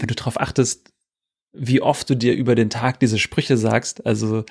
[0.00, 0.92] wenn du darauf achtest,
[1.52, 4.44] wie oft du dir über den Tag diese Sprüche sagst, also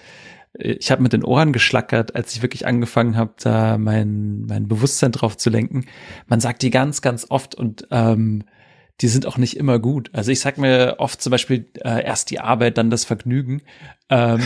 [0.57, 4.67] äh, ich habe mit den Ohren geschlackert, als ich wirklich angefangen habe, da mein, mein
[4.67, 5.85] Bewusstsein drauf zu lenken.
[6.27, 8.43] Man sagt die ganz, ganz oft und ähm,
[9.01, 10.09] die sind auch nicht immer gut.
[10.13, 13.61] Also ich sag mir oft zum Beispiel äh, erst die Arbeit, dann das Vergnügen.
[14.09, 14.41] Ähm,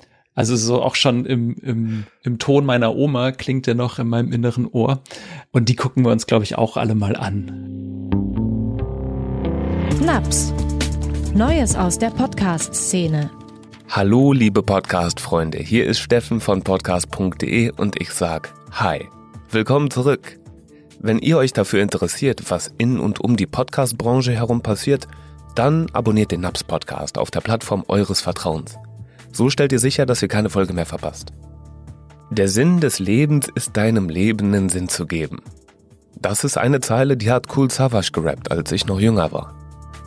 [0.34, 4.32] also so auch schon im, im, im Ton meiner Oma klingt der noch in meinem
[4.32, 5.02] inneren Ohr.
[5.50, 8.15] Und die gucken wir uns, glaube ich, auch alle mal an.
[10.00, 10.52] Naps.
[11.34, 13.30] Neues aus der Podcast-Szene.
[13.88, 15.58] Hallo, liebe Podcast-Freunde.
[15.58, 19.08] Hier ist Steffen von podcast.de und ich sag Hi.
[19.50, 20.38] Willkommen zurück.
[21.00, 25.08] Wenn ihr euch dafür interessiert, was in und um die Podcast-Branche herum passiert,
[25.54, 28.76] dann abonniert den Naps Podcast auf der Plattform eures Vertrauens.
[29.32, 31.32] So stellt ihr sicher, dass ihr keine Folge mehr verpasst.
[32.30, 35.40] Der Sinn des Lebens ist deinem Leben einen Sinn zu geben.
[36.20, 39.54] Das ist eine Zeile, die hat Cool Savage gerappt, als ich noch jünger war.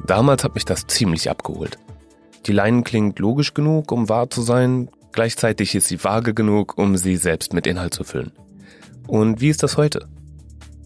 [0.10, 1.78] Damals hat mich das ziemlich abgeholt.
[2.48, 6.98] Die Line klingt logisch genug, um wahr zu sein, gleichzeitig ist sie vage genug, um
[6.98, 8.32] sie selbst mit Inhalt zu füllen.
[9.06, 10.08] Und wie ist das heute?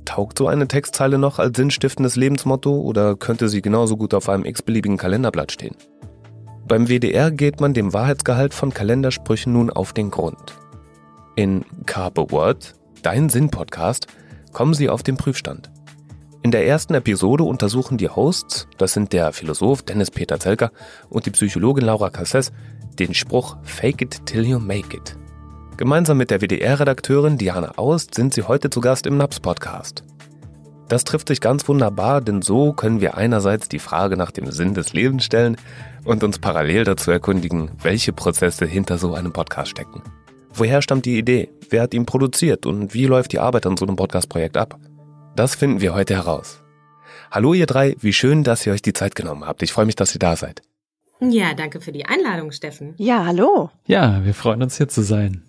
[0.04, 4.44] Taugt so eine Textzeile noch als sinnstiftendes Lebensmotto oder könnte sie genauso gut auf einem
[4.44, 5.78] x-beliebigen Kalenderblatt stehen?
[6.68, 10.58] Beim WDR geht man dem Wahrheitsgehalt von Kalendersprüchen nun auf den Grund.
[11.38, 14.08] In Carpe Word, dein Sinn-Podcast,
[14.52, 15.72] kommen sie auf den Prüfstand.
[16.44, 20.72] In der ersten Episode untersuchen die Hosts, das sind der Philosoph Dennis Peter Zelker
[21.10, 22.52] und die Psychologin Laura Casses,
[23.00, 25.16] den Spruch Fake it till you make it.
[25.78, 30.04] Gemeinsam mit der WDR-Redakteurin Diana Aust sind sie heute zu Gast im NAPS-Podcast.
[30.90, 34.74] Das trifft sich ganz wunderbar, denn so können wir einerseits die Frage nach dem Sinn
[34.74, 35.56] des Lebens stellen
[36.04, 40.04] und uns parallel dazu erkundigen, welche Prozesse hinter so einem Podcast stecken.
[40.54, 41.50] Woher stammt die Idee?
[41.70, 42.66] Wer hat ihn produziert?
[42.66, 44.78] Und wie läuft die Arbeit an so einem Podcast-Projekt ab?
[45.36, 46.62] Das finden wir heute heraus.
[47.32, 49.64] Hallo ihr drei, wie schön, dass ihr euch die Zeit genommen habt.
[49.64, 50.62] Ich freue mich, dass ihr da seid.
[51.22, 52.94] Ja, danke für die Einladung, Steffen.
[52.98, 53.72] Ja, hallo.
[53.88, 55.44] Ja, wir freuen uns hier zu sein.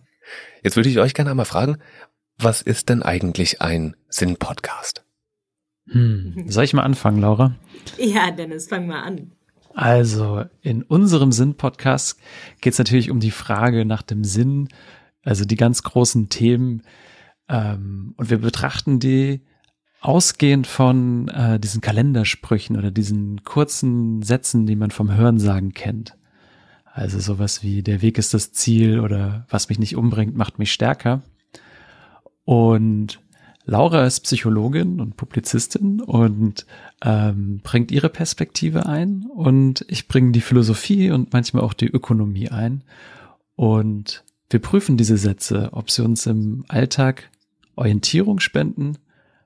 [0.62, 1.76] Jetzt würde ich euch gerne einmal fragen,
[2.38, 5.04] was ist denn eigentlich ein Sinn-Podcast?
[5.90, 6.46] Hm.
[6.46, 7.54] Soll ich mal anfangen, Laura?
[7.98, 9.32] Ja, Dennis, fang mal an.
[9.74, 12.18] Also, in unserem Sinn-Podcast
[12.62, 14.68] geht es natürlich um die Frage nach dem Sinn,
[15.22, 16.84] also die ganz großen Themen,
[17.50, 19.42] ähm, und wir betrachten die
[20.04, 26.14] ausgehend von äh, diesen Kalendersprüchen oder diesen kurzen Sätzen, die man vom Hörensagen kennt.
[26.92, 30.72] Also sowas wie der Weg ist das Ziel oder was mich nicht umbringt, macht mich
[30.72, 31.22] stärker.
[32.44, 33.18] Und
[33.64, 36.66] Laura ist Psychologin und Publizistin und
[37.02, 42.50] ähm, bringt ihre Perspektive ein und ich bringe die Philosophie und manchmal auch die Ökonomie
[42.50, 42.84] ein.
[43.56, 47.30] Und wir prüfen diese Sätze, ob sie uns im Alltag
[47.74, 48.98] Orientierung spenden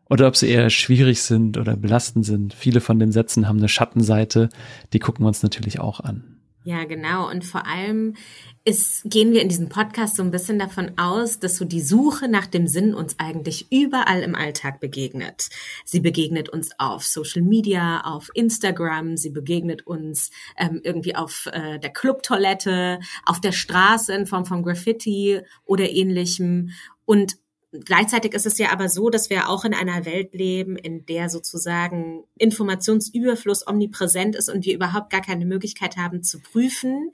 [0.09, 2.55] oder ob sie eher schwierig sind oder belastend sind.
[2.55, 4.49] Viele von den Sätzen haben eine Schattenseite,
[4.93, 6.39] die gucken wir uns natürlich auch an.
[6.69, 7.31] Ja, genau.
[7.31, 8.15] Und vor allem
[8.63, 12.29] ist, gehen wir in diesem Podcast so ein bisschen davon aus, dass so die Suche
[12.29, 15.49] nach dem Sinn uns eigentlich überall im Alltag begegnet.
[15.87, 21.79] Sie begegnet uns auf Social Media, auf Instagram, sie begegnet uns ähm, irgendwie auf äh,
[21.79, 26.73] der Clubtoilette, auf der Straße in Form von Graffiti oder ähnlichem.
[27.07, 27.39] Und
[27.73, 31.29] Gleichzeitig ist es ja aber so, dass wir auch in einer Welt leben, in der
[31.29, 37.13] sozusagen Informationsüberfluss omnipräsent ist und wir überhaupt gar keine Möglichkeit haben zu prüfen,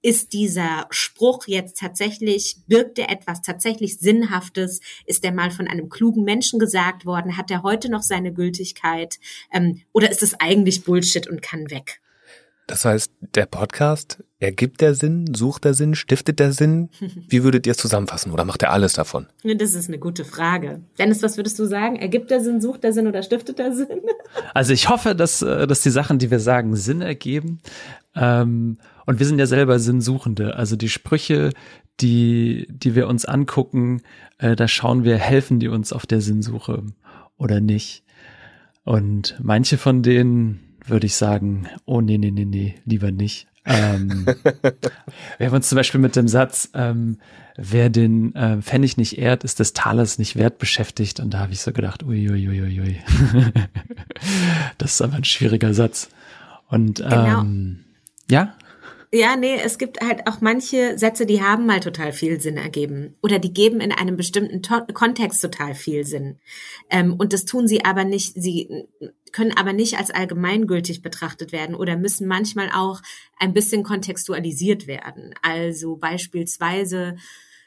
[0.00, 4.80] ist dieser Spruch jetzt tatsächlich, birgt er etwas tatsächlich Sinnhaftes?
[5.06, 7.36] Ist er mal von einem klugen Menschen gesagt worden?
[7.36, 9.18] Hat er heute noch seine Gültigkeit?
[9.52, 12.00] Ähm, oder ist es eigentlich Bullshit und kann weg?
[12.68, 16.90] Das heißt, der Podcast, ergibt der Sinn, sucht der Sinn, stiftet der Sinn?
[17.28, 19.26] Wie würdet ihr es zusammenfassen oder macht er alles davon?
[19.42, 20.82] Das ist eine gute Frage.
[20.98, 21.96] Dennis, was würdest du sagen?
[21.96, 23.88] Ergibt der Sinn, sucht der Sinn oder stiftet der Sinn?
[24.52, 27.60] Also ich hoffe, dass, äh, dass die Sachen, die wir sagen, Sinn ergeben.
[28.14, 30.56] Ähm, und wir sind ja selber Sinnsuchende.
[30.56, 31.52] Also die Sprüche,
[32.00, 34.02] die, die wir uns angucken,
[34.36, 36.84] äh, da schauen wir, helfen die uns auf der Sinnsuche
[37.38, 38.04] oder nicht.
[38.84, 43.46] Und manche von denen würde ich sagen, oh nee, nee, nee, nee, lieber nicht.
[43.64, 44.26] ähm,
[45.38, 47.18] wir haben uns zum Beispiel mit dem Satz, ähm,
[47.56, 51.20] wer den äh, Pfennig nicht ehrt, ist des Talers nicht wert beschäftigt.
[51.20, 52.62] Und da habe ich so gedacht, uiuiuiui.
[52.62, 52.96] Ui, ui, ui.
[54.78, 56.08] das ist aber ein schwieriger Satz.
[56.68, 57.40] Und genau.
[57.40, 57.84] ähm,
[58.30, 58.54] ja,
[59.12, 63.16] ja, nee, es gibt halt auch manche Sätze, die haben mal total viel Sinn ergeben.
[63.22, 66.38] Oder die geben in einem bestimmten to Kontext total viel Sinn.
[66.90, 68.86] Ähm, und das tun sie aber nicht, sie
[69.32, 73.00] können aber nicht als allgemeingültig betrachtet werden oder müssen manchmal auch
[73.38, 75.34] ein bisschen kontextualisiert werden.
[75.42, 77.16] Also beispielsweise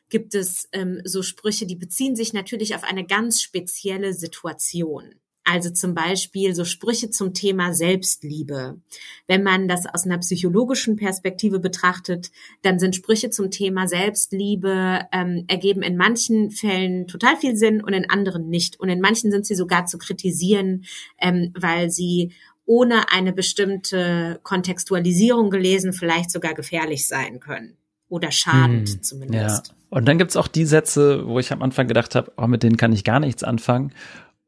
[0.09, 5.20] gibt es ähm, so Sprüche, die beziehen sich natürlich auf eine ganz spezielle Situation.
[5.43, 8.79] Also zum Beispiel so Sprüche zum Thema Selbstliebe.
[9.27, 15.45] Wenn man das aus einer psychologischen Perspektive betrachtet, dann sind Sprüche zum Thema Selbstliebe ähm,
[15.47, 18.79] ergeben in manchen Fällen total viel Sinn und in anderen nicht.
[18.79, 20.85] Und in manchen sind sie sogar zu kritisieren,
[21.19, 22.33] ähm, weil sie
[22.65, 27.77] ohne eine bestimmte Kontextualisierung gelesen vielleicht sogar gefährlich sein können
[28.09, 29.67] oder schadend hm, zumindest.
[29.69, 29.73] Ja.
[29.89, 32.77] Und dann gibt's auch die Sätze, wo ich am Anfang gedacht habe, oh, mit denen
[32.77, 33.91] kann ich gar nichts anfangen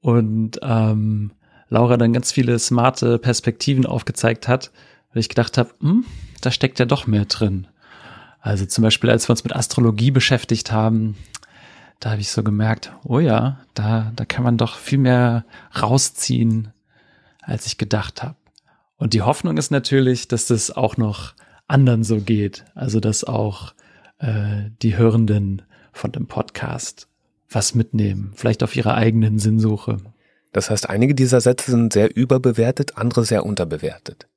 [0.03, 1.31] und ähm,
[1.69, 4.71] Laura dann ganz viele smarte Perspektiven aufgezeigt hat,
[5.13, 6.05] weil ich gedacht habe, hm,
[6.41, 7.67] da steckt ja doch mehr drin.
[8.41, 11.15] Also zum Beispiel, als wir uns mit Astrologie beschäftigt haben,
[12.01, 15.45] da habe ich so gemerkt, oh ja, da, da kann man doch viel mehr
[15.81, 16.73] rausziehen,
[17.41, 18.35] als ich gedacht habe.
[18.97, 21.33] Und die Hoffnung ist natürlich, dass das auch noch
[21.67, 22.65] anderen so geht.
[22.75, 23.73] Also dass auch
[24.17, 25.61] äh, die Hörenden
[25.93, 27.07] von dem Podcast
[27.53, 29.97] was mitnehmen, vielleicht auf ihrer eigenen Sinnsuche.
[30.51, 34.27] Das heißt, einige dieser Sätze sind sehr überbewertet, andere sehr unterbewertet.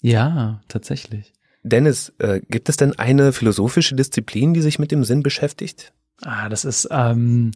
[0.00, 1.32] Ja, tatsächlich.
[1.62, 5.92] Dennis, äh, gibt es denn eine philosophische Disziplin, die sich mit dem Sinn beschäftigt?
[6.20, 7.52] Ah, das ist ähm,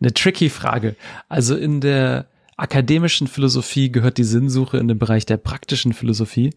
[0.00, 0.96] eine tricky Frage.
[1.28, 2.26] Also in der
[2.56, 6.54] akademischen Philosophie gehört die Sinnsuche in den Bereich der praktischen Philosophie,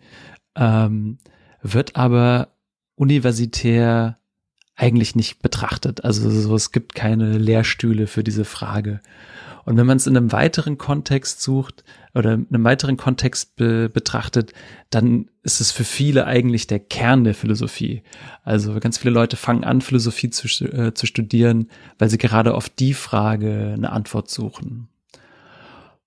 [0.55, 1.17] ähm,
[1.61, 2.49] wird aber
[2.95, 4.17] universitär
[4.75, 6.03] eigentlich nicht betrachtet.
[6.03, 9.01] Also so, es gibt keine Lehrstühle für diese Frage.
[9.63, 11.83] Und wenn man es in einem weiteren Kontext sucht
[12.13, 14.53] oder in einem weiteren Kontext be betrachtet,
[14.91, 18.03] dann ist es für viele eigentlich der Kern der Philosophie.
[18.43, 22.69] Also ganz viele Leute fangen an, Philosophie zu, äh, zu studieren, weil sie gerade auf
[22.69, 24.87] die Frage eine Antwort suchen.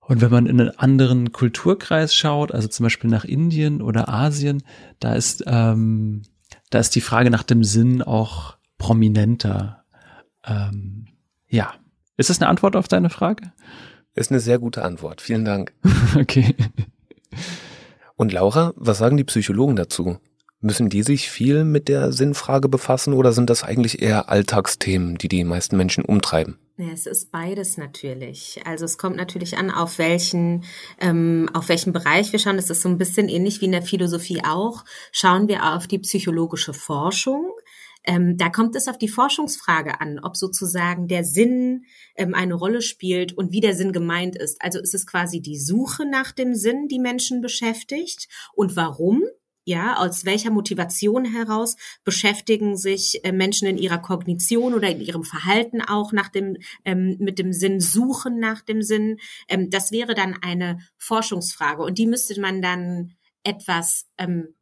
[0.00, 4.62] Und wenn man in einen anderen Kulturkreis schaut, also zum Beispiel nach Indien oder Asien,
[5.00, 6.22] da ist, ähm,
[6.70, 9.84] da ist die Frage nach dem Sinn auch prominenter.
[10.44, 11.08] Ähm,
[11.48, 11.74] ja.
[12.16, 13.52] Ist das eine Antwort auf deine Frage?
[14.14, 15.20] Ist eine sehr gute Antwort.
[15.20, 15.72] Vielen Dank.
[16.16, 16.56] okay.
[18.16, 20.18] Und Laura, was sagen die Psychologen dazu?
[20.60, 25.28] Müssen die sich viel mit der Sinnfrage befassen oder sind das eigentlich eher Alltagsthemen, die
[25.28, 26.58] die meisten Menschen umtreiben?
[26.78, 28.60] Ja, es ist beides natürlich.
[28.64, 30.64] Also es kommt natürlich an, auf welchen,
[31.00, 32.56] ähm, auf welchen Bereich wir schauen.
[32.56, 34.84] Das ist so ein bisschen ähnlich wie in der Philosophie auch.
[35.12, 37.52] Schauen wir auf die psychologische Forschung.
[38.08, 41.84] Ähm, da kommt es auf die Forschungsfrage an, ob sozusagen der Sinn
[42.16, 44.56] ähm, eine Rolle spielt und wie der Sinn gemeint ist.
[44.62, 49.24] Also ist es quasi die Suche nach dem Sinn, die Menschen beschäftigt und warum?
[49.66, 55.24] Ja, aus welcher Motivation heraus beschäftigen sich äh, Menschen in ihrer Kognition oder in ihrem
[55.24, 56.56] Verhalten auch nach dem,
[56.86, 59.18] ähm, mit dem Sinn, suchen nach dem Sinn?
[59.48, 63.12] Ähm, das wäre dann eine Forschungsfrage und die müsste man dann
[63.42, 64.54] etwas ähm,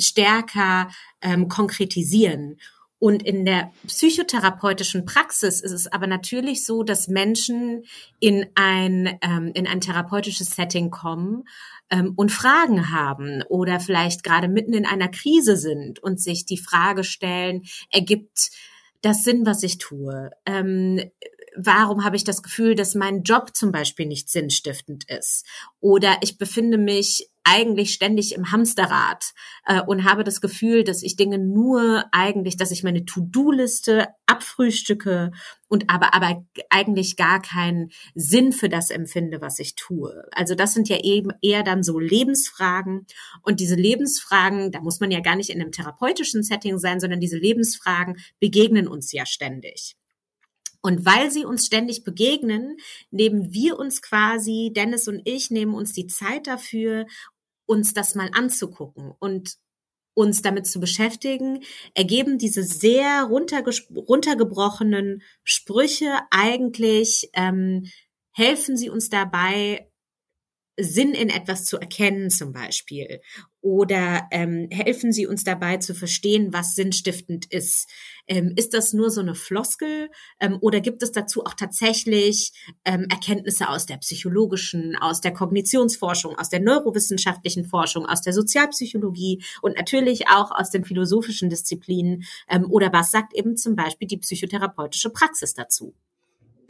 [0.00, 0.88] stärker
[1.22, 2.58] ähm, konkretisieren.
[3.00, 7.84] Und in der psychotherapeutischen Praxis ist es aber natürlich so, dass Menschen
[8.20, 11.44] in ein, ähm, in ein therapeutisches Setting kommen
[11.90, 16.58] ähm, und Fragen haben oder vielleicht gerade mitten in einer Krise sind und sich die
[16.58, 18.50] Frage stellen, ergibt
[19.00, 20.30] das Sinn, was ich tue?
[20.44, 21.00] Ähm,
[21.56, 25.46] warum habe ich das Gefühl, dass mein Job zum Beispiel nicht sinnstiftend ist?
[25.80, 29.32] Oder ich befinde mich eigentlich ständig im Hamsterrad
[29.64, 35.32] äh, und habe das Gefühl, dass ich Dinge nur eigentlich, dass ich meine To-Do-Liste abfrühstücke
[35.68, 40.28] und aber aber eigentlich gar keinen Sinn für das empfinde, was ich tue.
[40.32, 43.06] Also das sind ja eben eher dann so Lebensfragen
[43.42, 47.20] und diese Lebensfragen, da muss man ja gar nicht in einem therapeutischen Setting sein, sondern
[47.20, 49.96] diese Lebensfragen begegnen uns ja ständig.
[50.82, 52.78] Und weil sie uns ständig begegnen,
[53.10, 57.06] nehmen wir uns quasi, Dennis und ich, nehmen uns die Zeit dafür,
[57.66, 59.56] uns das mal anzugucken und
[60.14, 61.62] uns damit zu beschäftigen,
[61.94, 67.86] ergeben diese sehr runtergebrochenen Sprüche eigentlich, ähm,
[68.32, 69.89] helfen sie uns dabei,
[70.80, 73.20] Sinn in etwas zu erkennen zum Beispiel
[73.62, 77.88] oder ähm, helfen Sie uns dabei zu verstehen, was sinnstiftend ist.
[78.26, 80.10] Ähm, ist das nur so eine Floskel
[80.40, 82.52] ähm, oder gibt es dazu auch tatsächlich
[82.84, 89.42] ähm, Erkenntnisse aus der psychologischen, aus der Kognitionsforschung, aus der neurowissenschaftlichen Forschung, aus der Sozialpsychologie
[89.62, 94.18] und natürlich auch aus den philosophischen Disziplinen ähm, oder was sagt eben zum Beispiel die
[94.18, 95.94] psychotherapeutische Praxis dazu?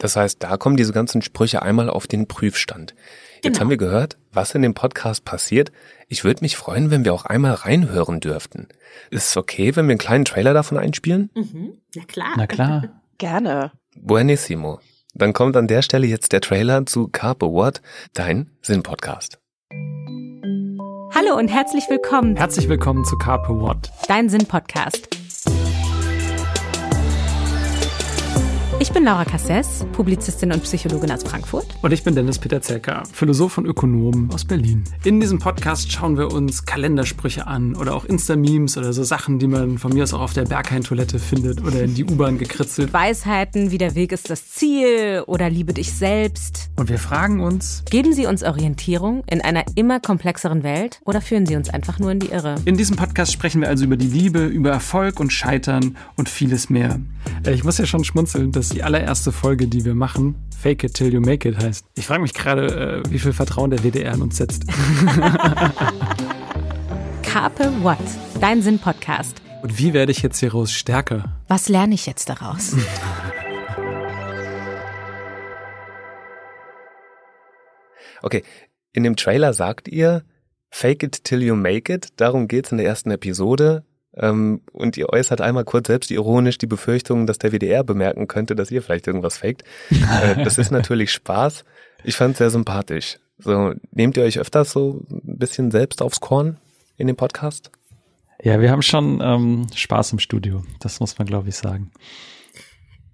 [0.01, 2.95] Das heißt, da kommen diese ganzen Sprüche einmal auf den Prüfstand.
[3.37, 3.61] Jetzt genau.
[3.61, 5.71] haben wir gehört, was in dem Podcast passiert.
[6.09, 8.69] Ich würde mich freuen, wenn wir auch einmal reinhören dürften.
[9.11, 11.31] Ist es okay, wenn wir einen kleinen Trailer davon einspielen?
[11.35, 11.75] Mhm.
[11.95, 12.33] Na klar.
[12.37, 13.03] Na klar.
[13.19, 13.73] Gerne.
[13.97, 14.81] Buenissimo.
[15.15, 17.83] Dann kommt an der Stelle jetzt der Trailer zu Carpe What,
[18.15, 19.39] dein Sinn-Podcast.
[21.13, 22.37] Hallo und herzlich willkommen.
[22.37, 25.20] Herzlich willkommen zu Carpe What, dein Sinn-Podcast.
[28.83, 31.67] Ich bin Laura Cassess, Publizistin und Psychologin aus Frankfurt.
[31.83, 34.85] Und ich bin Dennis Peter Zelker, Philosoph und Ökonom aus Berlin.
[35.05, 39.49] In diesem Podcast schauen wir uns Kalendersprüche an oder auch Insta-Memes oder so Sachen, die
[39.49, 42.91] man von mir aus auch auf der Berghain-Toilette findet oder in die U-Bahn gekritzelt.
[42.91, 46.71] Weisheiten wie der Weg ist das Ziel oder liebe dich selbst.
[46.77, 51.45] Und wir fragen uns, Geben Sie uns Orientierung in einer immer komplexeren Welt oder führen
[51.45, 52.55] Sie uns einfach nur in die Irre?
[52.65, 56.71] in diesem Podcast sprechen wir also über die Liebe, über Erfolg und Scheitern und vieles
[56.71, 56.99] mehr.
[57.45, 60.95] Äh, Ich muss ja schon schmunzeln, dass die allererste Folge, die wir machen, Fake It
[60.95, 61.85] Till You Make It heißt.
[61.97, 64.65] Ich frage mich gerade, äh, wie viel Vertrauen der WDR in uns setzt.
[67.23, 67.99] Carpe What?
[68.41, 69.41] Dein Sinn-Podcast.
[69.63, 71.37] Und wie werde ich jetzt hieraus stärker?
[71.49, 72.75] Was lerne ich jetzt daraus?
[78.23, 78.43] Okay,
[78.93, 80.25] in dem Trailer sagt ihr,
[80.71, 82.09] fake it till you make it.
[82.17, 83.83] Darum geht's in der ersten Episode.
[84.21, 88.55] Ähm, und ihr äußert einmal kurz selbst ironisch die Befürchtung, dass der WDR bemerken könnte,
[88.55, 89.65] dass ihr vielleicht irgendwas faked.
[89.91, 91.65] äh, das ist natürlich Spaß.
[92.05, 93.19] Ich fand sehr sympathisch.
[93.39, 96.59] So, nehmt ihr euch öfters so ein bisschen selbst aufs Korn
[96.99, 97.71] in dem Podcast?
[98.43, 100.63] Ja, wir haben schon ähm, Spaß im Studio.
[100.81, 101.91] Das muss man, glaube ich, sagen.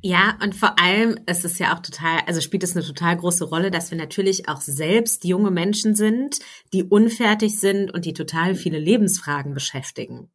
[0.02, 3.44] Ja, und vor allem ist es ja auch total, also spielt es eine total große
[3.44, 6.38] Rolle, dass wir natürlich auch selbst junge Menschen sind,
[6.72, 10.30] die unfertig sind und die total viele Lebensfragen beschäftigen.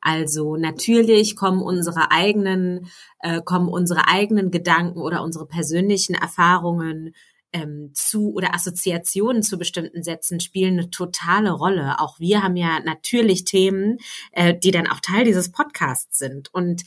[0.00, 2.86] Also natürlich kommen unsere eigenen,
[3.20, 7.14] äh, kommen unsere eigenen Gedanken oder unsere persönlichen Erfahrungen
[7.52, 12.00] ähm, zu oder Assoziationen zu bestimmten Sätzen spielen eine totale Rolle.
[12.00, 13.98] Auch wir haben ja natürlich Themen,
[14.32, 16.52] äh, die dann auch Teil dieses Podcasts sind.
[16.52, 16.82] Und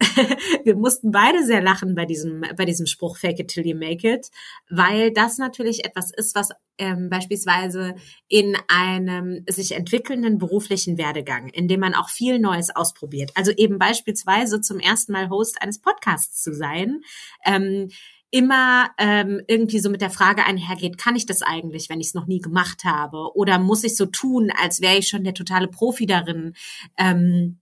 [0.64, 4.08] wir mussten beide sehr lachen bei diesem, bei diesem Spruch Fake it till you make
[4.08, 4.30] it,
[4.68, 7.94] weil das natürlich etwas ist, was ähm, beispielsweise
[8.28, 13.30] in einem sich entwickelnden beruflichen Werdegang, in dem man auch viel Neues ausprobiert.
[13.34, 17.02] Also eben beispielsweise zum ersten Mal Host eines Podcasts zu sein.
[17.44, 17.88] Ähm,
[18.34, 22.14] immer ähm, irgendwie so mit der Frage einhergeht, kann ich das eigentlich, wenn ich es
[22.14, 23.36] noch nie gemacht habe?
[23.36, 26.54] Oder muss ich so tun, als wäre ich schon der totale Profi darin?
[26.98, 27.60] Ähm,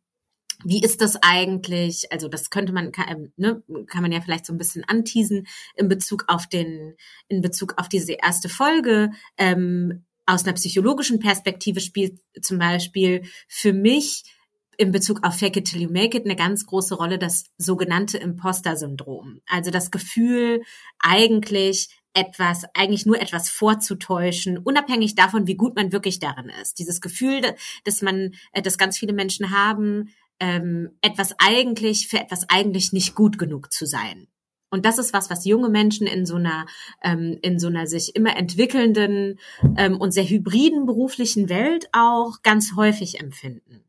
[0.64, 2.11] wie ist das eigentlich?
[2.12, 5.88] Also das könnte man, kann, ne, kann man ja vielleicht so ein bisschen anteasen in
[5.88, 6.97] Bezug auf den,
[7.28, 9.11] in Bezug auf diese erste Folge.
[9.37, 14.25] Ähm, aus einer psychologischen Perspektive spielt zum Beispiel für mich
[14.78, 18.19] in Bezug auf Fake it till you make it eine ganz große Rolle das sogenannte
[18.19, 19.40] Imposter-Syndrom.
[19.47, 20.62] Also das Gefühl,
[20.99, 26.78] eigentlich etwas, eigentlich nur etwas vorzutäuschen, unabhängig davon, wie gut man wirklich darin ist.
[26.78, 27.40] Dieses Gefühl,
[27.85, 30.11] dass man, dass ganz viele Menschen haben,
[30.43, 34.27] ähm, etwas eigentlich, für etwas eigentlich nicht gut genug zu sein.
[34.71, 36.67] Und das ist was, was junge Menschen in so einer,
[37.03, 39.39] ähm, in so einer sich immer entwickelnden
[39.77, 43.85] ähm, und sehr hybriden beruflichen Welt auch ganz häufig empfinden.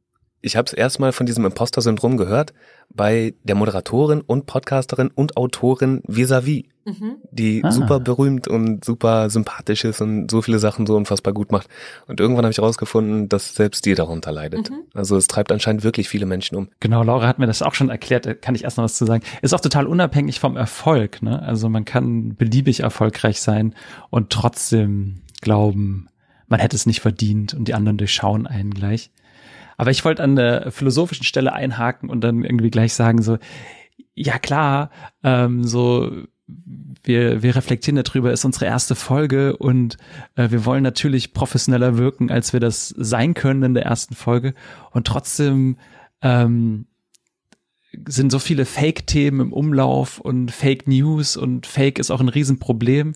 [0.46, 2.54] Ich habe es erstmal von diesem Imposter-Syndrom gehört
[2.94, 7.16] bei der Moderatorin und Podcasterin und Autorin Visavi, Mhm.
[7.32, 7.72] die Ah.
[7.72, 11.70] super berühmt und super sympathisch ist und so viele Sachen so unfassbar gut macht.
[12.08, 14.70] Und irgendwann habe ich herausgefunden, dass selbst die darunter leidet.
[14.70, 14.80] Mhm.
[14.94, 16.68] Also es treibt anscheinend wirklich viele Menschen um.
[16.82, 19.06] Genau, Laura hat mir das auch schon erklärt, da kann ich erst noch was zu
[19.06, 19.24] sagen.
[19.42, 21.42] Ist auch total unabhängig vom Erfolg, ne?
[21.42, 23.76] Also man kann beliebig erfolgreich sein
[24.10, 26.10] und trotzdem glauben,
[26.50, 29.10] man hätte es nicht verdient und die anderen durchschauen einen gleich.
[29.78, 33.38] Aber ich wollte an der philosophischen Stelle einhaken und dann irgendwie gleich sagen so,
[34.16, 34.92] ja klar,
[35.24, 36.12] ähm, so
[37.04, 39.98] wir, wir reflektieren darüber, ist unsere erste Folge und
[40.36, 44.54] äh, wir wollen natürlich professioneller wirken, als wir das sein können in der ersten Folge.
[44.92, 45.78] Und trotzdem
[46.22, 46.86] ähm,
[48.08, 53.14] sind so viele Fake-Themen im Umlauf und Fake News und Fake ist auch ein Riesenproblem.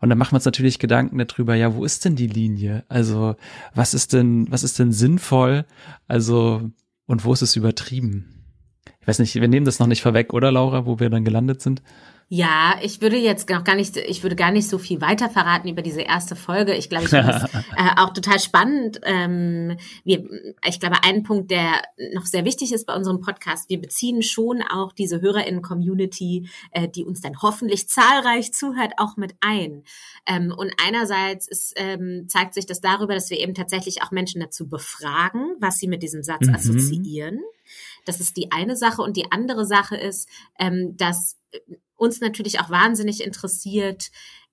[0.00, 2.84] Und dann machen wir uns natürlich Gedanken darüber, ja, wo ist denn die Linie?
[2.88, 3.36] Also,
[3.74, 5.64] was ist denn, was ist denn sinnvoll?
[6.06, 6.70] Also,
[7.06, 8.44] und wo ist es übertrieben?
[9.00, 11.62] Ich weiß nicht, wir nehmen das noch nicht vorweg, oder Laura, wo wir dann gelandet
[11.62, 11.82] sind?
[12.30, 15.66] Ja, ich würde jetzt noch gar nicht, ich würde gar nicht so viel weiter verraten
[15.66, 16.74] über diese erste Folge.
[16.74, 19.00] Ich glaube, ich finde es äh, auch total spannend.
[19.04, 20.28] Ähm, wir,
[20.66, 21.82] ich glaube, ein Punkt, der
[22.12, 27.04] noch sehr wichtig ist bei unserem Podcast, wir beziehen schon auch diese HörerInnen-Community, äh, die
[27.04, 29.84] uns dann hoffentlich zahlreich zuhört, auch mit ein.
[30.26, 34.42] Ähm, und einerseits ist, ähm, zeigt sich das darüber, dass wir eben tatsächlich auch Menschen
[34.42, 36.54] dazu befragen, was sie mit diesem Satz Mhm.
[36.54, 37.40] assoziieren.
[38.04, 39.00] Das ist die eine Sache.
[39.00, 41.38] Und die andere Sache ist, ähm, dass
[41.98, 44.10] uns natürlich auch wahnsinnig interessiert,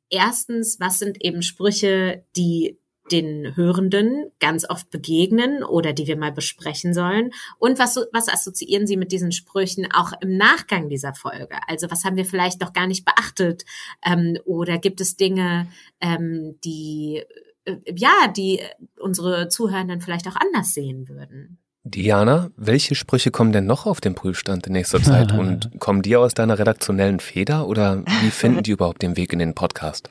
[0.09, 2.77] erstens, was sind eben Sprüche, die
[3.11, 7.31] den Hörenden ganz oft begegnen oder die wir mal besprechen sollen?
[7.59, 11.57] Und was, was assoziieren Sie mit diesen Sprüchen auch im Nachgang dieser Folge?
[11.67, 13.63] Also was haben wir vielleicht noch gar nicht beachtet?
[14.03, 15.67] Ähm, oder gibt es Dinge,
[16.01, 17.23] ähm, die,
[17.65, 18.61] äh, ja, die
[18.99, 21.59] unsere Zuhörenden vielleicht auch anders sehen würden?
[21.87, 26.15] Diana, welche Sprüche kommen denn noch auf den Prüfstand in nächster Zeit und kommen die
[26.15, 30.09] aus deiner redaktionellen Feder oder wie finden die überhaupt den Weg in den Podcast?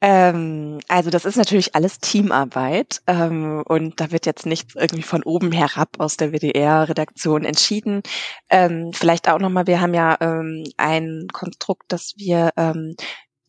[0.00, 5.22] Ähm, also das ist natürlich alles Teamarbeit ähm, und da wird jetzt nichts irgendwie von
[5.22, 8.02] oben herab aus der WDR-Redaktion entschieden.
[8.50, 12.96] Ähm, vielleicht auch nochmal, wir haben ja ähm, ein Konstrukt, dass wir ähm,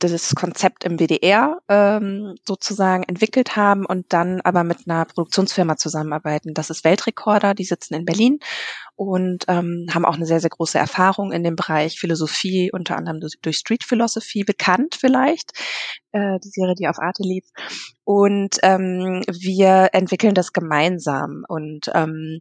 [0.07, 6.53] das Konzept im WDR ähm, sozusagen entwickelt haben und dann aber mit einer Produktionsfirma zusammenarbeiten.
[6.53, 8.39] Das ist Weltrekorder, die sitzen in Berlin
[8.95, 13.19] und ähm, haben auch eine sehr, sehr große Erfahrung in dem Bereich Philosophie, unter anderem
[13.41, 15.51] durch Street Philosophy bekannt vielleicht,
[16.11, 17.45] äh, die Serie, die auf Arte lief.
[18.03, 22.39] Und ähm, wir entwickeln das gemeinsam und ähm,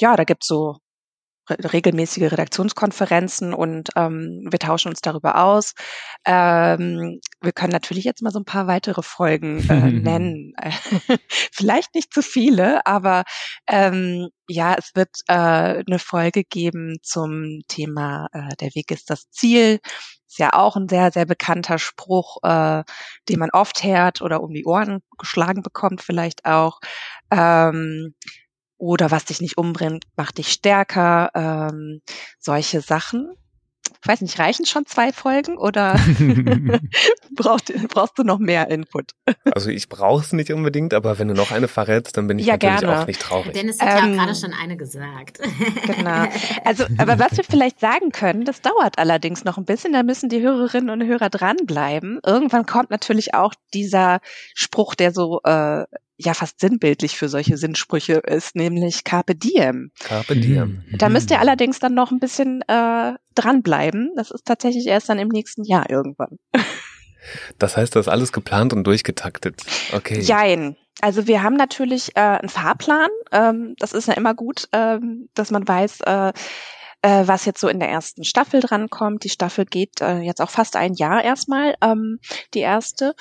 [0.00, 0.78] ja, da gibt's so
[1.48, 5.74] regelmäßige Redaktionskonferenzen und ähm, wir tauschen uns darüber aus.
[6.24, 10.54] Ähm, wir können natürlich jetzt mal so ein paar weitere Folgen äh, nennen.
[11.52, 13.24] Vielleicht nicht zu viele, aber
[13.68, 15.34] ähm, ja, es wird äh,
[15.86, 19.80] eine Folge geben zum Thema äh, Der Weg ist das Ziel.
[20.28, 22.84] Ist ja auch ein sehr, sehr bekannter Spruch, äh,
[23.28, 26.80] den man oft hört oder um die Ohren geschlagen bekommt vielleicht auch.
[27.30, 28.14] Ähm,
[28.82, 32.02] oder was dich nicht umbringt, macht dich stärker, ähm,
[32.40, 33.32] solche Sachen.
[34.02, 35.94] Ich weiß nicht, reichen schon zwei Folgen oder
[37.36, 39.12] brauchst, brauchst du noch mehr Input?
[39.52, 42.46] Also ich brauche es nicht unbedingt, aber wenn du noch eine verrätst, dann bin ich
[42.46, 43.02] ja, natürlich gerne.
[43.02, 43.52] auch nicht traurig.
[43.52, 45.38] Dennis hat ähm, ja gerade schon eine gesagt.
[45.86, 46.24] genau.
[46.64, 50.28] Also, aber was wir vielleicht sagen können, das dauert allerdings noch ein bisschen, da müssen
[50.28, 52.18] die Hörerinnen und Hörer dranbleiben.
[52.26, 54.18] Irgendwann kommt natürlich auch dieser
[54.54, 55.84] Spruch, der so äh,
[56.24, 59.90] ja fast sinnbildlich für solche Sinnsprüche ist, nämlich Carpe Diem.
[60.00, 60.84] Carpe Diem.
[60.92, 64.12] Da müsst ihr allerdings dann noch ein bisschen äh, dranbleiben.
[64.16, 66.38] Das ist tatsächlich erst dann im nächsten Jahr irgendwann.
[67.56, 69.62] Das heißt, das ist alles geplant und durchgetaktet.
[69.92, 70.18] Okay.
[70.20, 70.76] Jein.
[71.00, 73.10] Also wir haben natürlich äh, einen Fahrplan.
[73.30, 76.32] Ähm, das ist ja immer gut, ähm, dass man weiß, äh,
[77.02, 79.24] äh, was jetzt so in der ersten Staffel drankommt.
[79.24, 82.18] Die Staffel geht äh, jetzt auch fast ein Jahr erstmal, ähm,
[82.54, 83.14] die erste.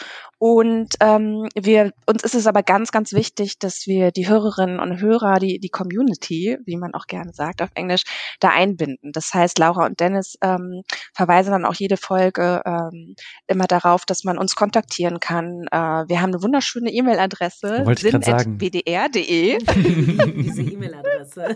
[0.44, 5.00] Und ähm, wir, uns ist es aber ganz, ganz wichtig, dass wir die Hörerinnen und
[5.00, 8.02] Hörer, die, die Community, wie man auch gerne sagt auf Englisch,
[8.40, 9.12] da einbinden.
[9.12, 10.82] Das heißt, Laura und Dennis ähm,
[11.14, 13.14] verweisen dann auch jede Folge ähm,
[13.46, 15.68] immer darauf, dass man uns kontaktieren kann.
[15.72, 19.60] Äh, wir haben eine wunderschöne E-Mail-Adresse, sin.bdr.de.
[20.44, 21.56] Diese E-Mail-Adresse.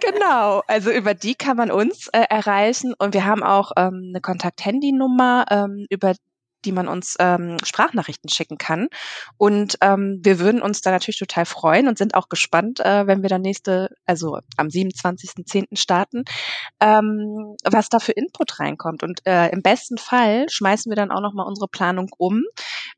[0.00, 4.20] genau, also über die kann man uns äh, erreichen und wir haben auch ähm, eine
[4.20, 6.14] Kontakt-Handy-Nummer, ähm, über
[6.64, 8.88] die man uns ähm, Sprachnachrichten schicken kann.
[9.36, 13.22] Und ähm, wir würden uns da natürlich total freuen und sind auch gespannt, äh, wenn
[13.22, 15.76] wir dann nächste, also am 27.10.
[15.76, 16.24] starten,
[16.80, 19.02] ähm, was da für Input reinkommt.
[19.02, 22.42] Und äh, im besten Fall schmeißen wir dann auch nochmal unsere Planung um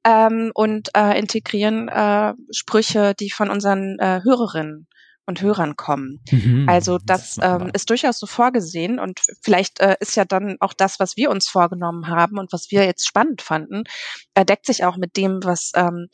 [0.05, 4.87] ähm, und äh, integrieren äh, Sprüche, die von unseren äh, Hörerinnen
[5.27, 6.21] und Hörern kommen.
[6.31, 10.57] Mhm, also das, das ähm, ist durchaus so vorgesehen und vielleicht äh, ist ja dann
[10.61, 13.85] auch das, was wir uns vorgenommen haben und was wir jetzt spannend fanden,
[14.35, 16.09] äh, deckt sich auch mit dem, was ähm,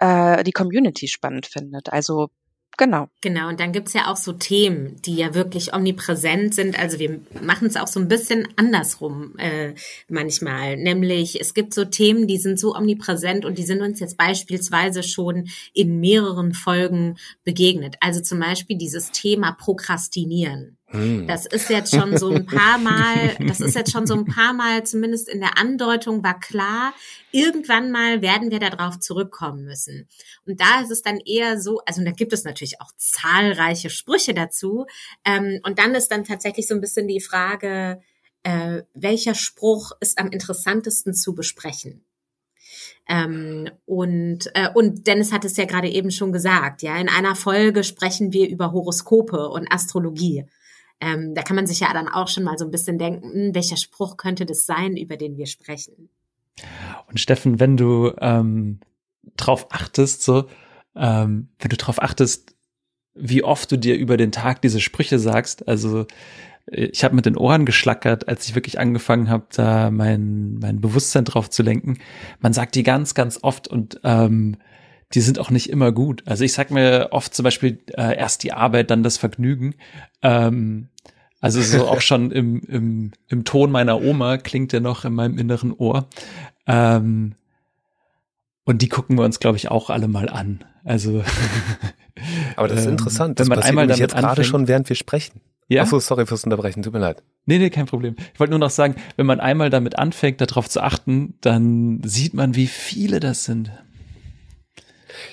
[0.00, 1.92] äh, die Community spannend findet.
[1.92, 2.28] Also
[2.78, 3.08] Genau.
[3.22, 6.78] Genau, und dann gibt's ja auch so Themen, die ja wirklich omnipräsent sind.
[6.78, 9.74] Also wir machen es auch so ein bisschen andersrum äh,
[10.08, 10.76] manchmal.
[10.76, 15.02] Nämlich, es gibt so Themen, die sind so omnipräsent und die sind uns jetzt beispielsweise
[15.02, 17.96] schon in mehreren Folgen begegnet.
[18.00, 20.75] Also zum Beispiel dieses Thema Prokrastinieren.
[20.96, 21.26] Hm.
[21.26, 24.52] Das ist jetzt schon so ein paar Mal, das ist jetzt schon so ein paar
[24.52, 26.94] Mal, zumindest in der Andeutung war klar,
[27.32, 30.08] irgendwann mal werden wir darauf zurückkommen müssen.
[30.46, 34.34] Und da ist es dann eher so, also da gibt es natürlich auch zahlreiche Sprüche
[34.34, 34.86] dazu.
[35.24, 38.00] Ähm, und dann ist dann tatsächlich so ein bisschen die Frage,
[38.42, 42.04] äh, welcher Spruch ist am interessantesten zu besprechen?
[43.08, 47.36] Ähm, und, äh, und Dennis hat es ja gerade eben schon gesagt, ja, in einer
[47.36, 50.46] Folge sprechen wir über Horoskope und Astrologie.
[51.00, 53.54] Ähm, da kann man sich ja dann auch schon mal so ein bisschen denken, hm,
[53.54, 56.08] welcher Spruch könnte das sein, über den wir sprechen.
[57.08, 58.80] Und Steffen, wenn du ähm,
[59.36, 60.46] drauf achtest, so,
[60.94, 62.54] ähm, wenn du drauf achtest,
[63.14, 66.06] wie oft du dir über den Tag diese Sprüche sagst, also
[66.66, 71.24] ich habe mit den Ohren geschlackert, als ich wirklich angefangen habe, da mein, mein Bewusstsein
[71.24, 71.98] drauf zu lenken.
[72.40, 74.56] Man sagt die ganz, ganz oft und ähm,
[75.14, 76.22] die sind auch nicht immer gut.
[76.26, 79.74] Also ich sag mir oft zum Beispiel äh, erst die Arbeit, dann das Vergnügen.
[80.22, 80.88] Ähm,
[81.40, 85.38] also so auch schon im, im, im Ton meiner Oma klingt der noch in meinem
[85.38, 86.08] inneren Ohr.
[86.66, 87.34] Ähm,
[88.64, 90.64] und die gucken wir uns, glaube ich, auch alle mal an.
[90.84, 91.22] Also.
[92.56, 93.38] Aber das ist ähm, interessant.
[93.38, 95.40] Das wenn man einmal damit jetzt gerade schon, während wir sprechen.
[95.68, 95.82] Ja.
[95.82, 97.22] Ach so, sorry fürs Unterbrechen, tut mir leid.
[97.44, 98.16] Nee, nee, kein Problem.
[98.34, 102.34] Ich wollte nur noch sagen, wenn man einmal damit anfängt, darauf zu achten, dann sieht
[102.34, 103.70] man, wie viele das sind.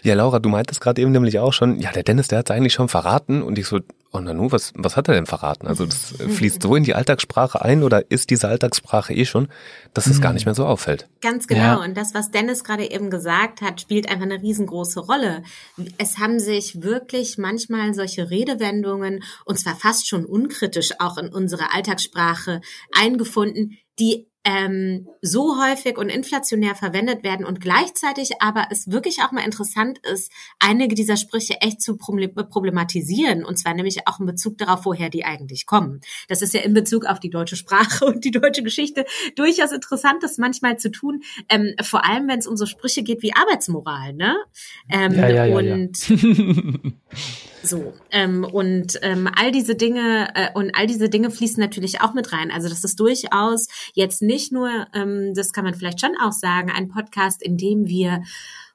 [0.03, 2.55] Ja, Laura, du meintest gerade eben nämlich auch schon, ja, der Dennis, der hat es
[2.55, 3.79] eigentlich schon verraten und ich so,
[4.11, 5.67] oh Nanu, was, was hat er denn verraten?
[5.67, 9.49] Also das fließt so in die Alltagssprache ein oder ist diese Alltagssprache eh schon,
[9.93, 10.21] dass es mhm.
[10.21, 11.09] gar nicht mehr so auffällt.
[11.21, 11.61] Ganz genau.
[11.61, 11.75] Ja.
[11.75, 15.43] Und das, was Dennis gerade eben gesagt hat, spielt einfach eine riesengroße Rolle.
[15.97, 21.73] Es haben sich wirklich manchmal solche Redewendungen, und zwar fast schon unkritisch auch in unsere
[21.73, 22.61] Alltagssprache
[22.95, 29.31] eingefunden, die ähm, so häufig und inflationär verwendet werden und gleichzeitig aber es wirklich auch
[29.31, 34.57] mal interessant ist, einige dieser Sprüche echt zu problematisieren und zwar nämlich auch in Bezug
[34.57, 36.01] darauf, woher die eigentlich kommen.
[36.27, 40.23] Das ist ja in Bezug auf die deutsche Sprache und die deutsche Geschichte durchaus interessant,
[40.23, 44.13] das manchmal zu tun, ähm, vor allem wenn es um so Sprüche geht wie Arbeitsmoral,
[44.13, 44.35] ne?
[44.89, 46.17] Ähm, ja, ja, ja, und ja.
[47.65, 52.13] So, ähm, und ähm, all diese Dinge äh, und all diese Dinge fließen natürlich auch
[52.13, 52.51] mit rein.
[52.51, 56.69] Also das ist durchaus jetzt nicht nur, ähm, das kann man vielleicht schon auch sagen,
[56.69, 58.21] ein Podcast, in dem wir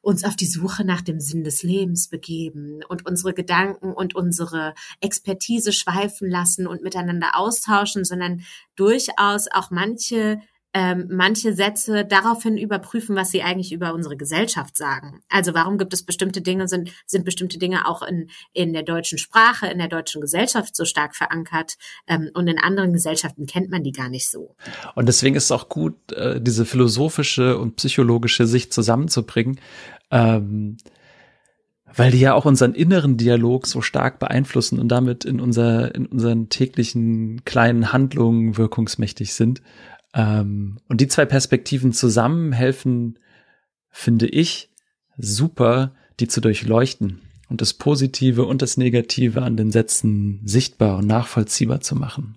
[0.01, 4.73] uns auf die Suche nach dem Sinn des Lebens begeben und unsere Gedanken und unsere
[5.03, 8.41] Expertise schweifen lassen und miteinander austauschen, sondern
[8.75, 10.41] durchaus auch manche
[10.75, 15.23] ähm, manche Sätze daraufhin überprüfen, was sie eigentlich über unsere Gesellschaft sagen.
[15.29, 19.19] Also warum gibt es bestimmte Dinge, sind, sind bestimmte Dinge auch in, in der deutschen
[19.19, 21.77] Sprache, in der deutschen Gesellschaft so stark verankert
[22.07, 24.55] ähm, und in anderen Gesellschaften kennt man die gar nicht so.
[24.95, 29.61] Und deswegen ist es auch gut, äh, diese philosophische und psychologische Sicht zusammenzubringen.
[30.11, 30.77] Ähm,
[31.95, 36.07] weil die ja auch unseren inneren Dialog so stark beeinflussen und damit in unser in
[36.07, 39.63] unseren täglichen kleinen Handlungen wirkungsmächtig sind.
[40.15, 43.19] Ähm, und die zwei Perspektiven zusammen helfen,
[43.91, 44.71] finde ich,
[45.17, 51.07] super, die zu durchleuchten und das Positive und das Negative an den Sätzen sichtbar und
[51.07, 52.37] nachvollziehbar zu machen.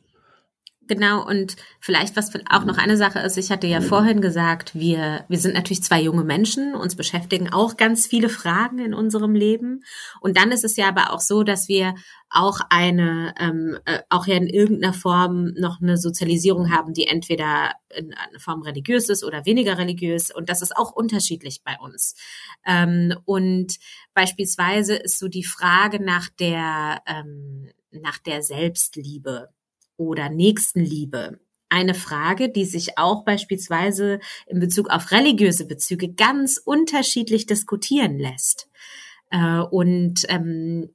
[0.92, 5.24] Genau, und vielleicht was auch noch eine Sache ist, ich hatte ja vorhin gesagt, wir,
[5.30, 9.86] wir sind natürlich zwei junge Menschen, uns beschäftigen auch ganz viele Fragen in unserem Leben.
[10.20, 11.96] Und dann ist es ja aber auch so, dass wir
[12.30, 17.72] auch eine, ähm, äh, auch ja in irgendeiner Form noch eine Sozialisierung haben, die entweder
[17.96, 20.30] in einer Form religiös ist oder weniger religiös.
[20.30, 22.16] Und das ist auch unterschiedlich bei uns.
[22.66, 23.78] Ähm, und
[24.14, 29.48] beispielsweise ist so die Frage nach der, ähm, nach der Selbstliebe
[30.10, 31.40] oder Nächstenliebe.
[31.70, 38.68] Eine Frage, die sich auch beispielsweise in Bezug auf religiöse Bezüge ganz unterschiedlich diskutieren lässt.
[39.30, 40.90] Äh, und ähm,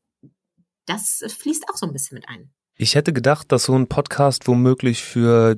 [0.85, 2.51] das fließt auch so ein bisschen mit ein.
[2.77, 5.57] Ich hätte gedacht, dass so ein Podcast womöglich für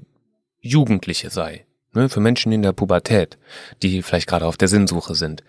[0.60, 3.38] Jugendliche sei, ne, für Menschen in der Pubertät,
[3.82, 5.42] die vielleicht gerade auf der Sinnsuche sind.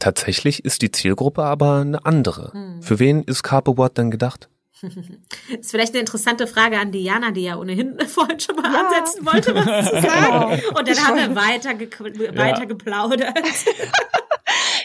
[0.00, 2.52] Tatsächlich ist die Zielgruppe aber eine andere.
[2.52, 2.82] Hm.
[2.82, 4.48] Für wen ist Carpe What denn gedacht?
[4.82, 4.96] Das
[5.60, 8.88] ist vielleicht eine interessante Frage an Diana, die ja ohnehin vorhin schon mal ja.
[8.88, 10.60] ansetzen wollte, was zu sagen.
[10.60, 10.78] Genau.
[10.78, 12.36] Und dann haben wir weiter, ge ja.
[12.36, 13.38] weiter geplaudert.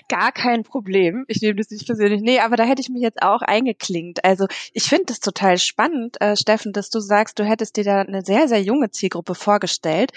[0.09, 1.25] Gar kein Problem.
[1.27, 2.21] Ich nehme das nicht persönlich.
[2.21, 4.23] Nee, aber da hätte ich mich jetzt auch eingeklingt.
[4.23, 8.01] Also ich finde es total spannend, äh, Steffen, dass du sagst, du hättest dir da
[8.01, 10.11] eine sehr, sehr junge Zielgruppe vorgestellt.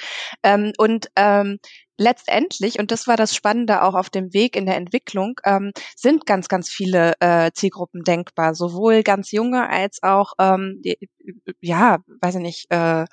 [0.44, 1.58] Ähm, und ähm,
[2.00, 6.24] letztendlich, und das war das Spannende auch auf dem Weg in der Entwicklung, ähm, sind
[6.24, 10.80] ganz, ganz viele äh, Zielgruppen denkbar, sowohl ganz junge als auch, ähm,
[11.60, 13.04] ja, weiß ich nicht, äh,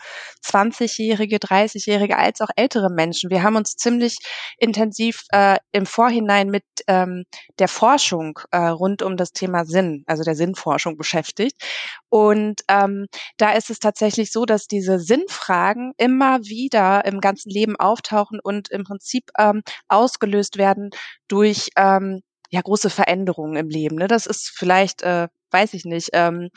[0.42, 3.30] 20-Jährige, 30-Jährige, als auch ältere Menschen.
[3.30, 4.18] Wir haben uns ziemlich
[4.58, 7.26] intensiv äh, im Vorhinein mit ähm,
[7.60, 11.62] der Forschung äh, rund um das Thema Sinn, also der Sinnforschung beschäftigt.
[12.08, 17.76] Und ähm, da ist es tatsächlich so, dass diese Sinnfragen immer wieder im ganzen Leben
[17.76, 20.92] auftauchen und im Prinzip ähm, ausgelöst werden
[21.28, 23.98] durch ähm, ja große Veränderungen im Leben.
[23.98, 24.08] Ne?
[24.08, 26.50] Das ist vielleicht, äh, weiß ich nicht, ähm,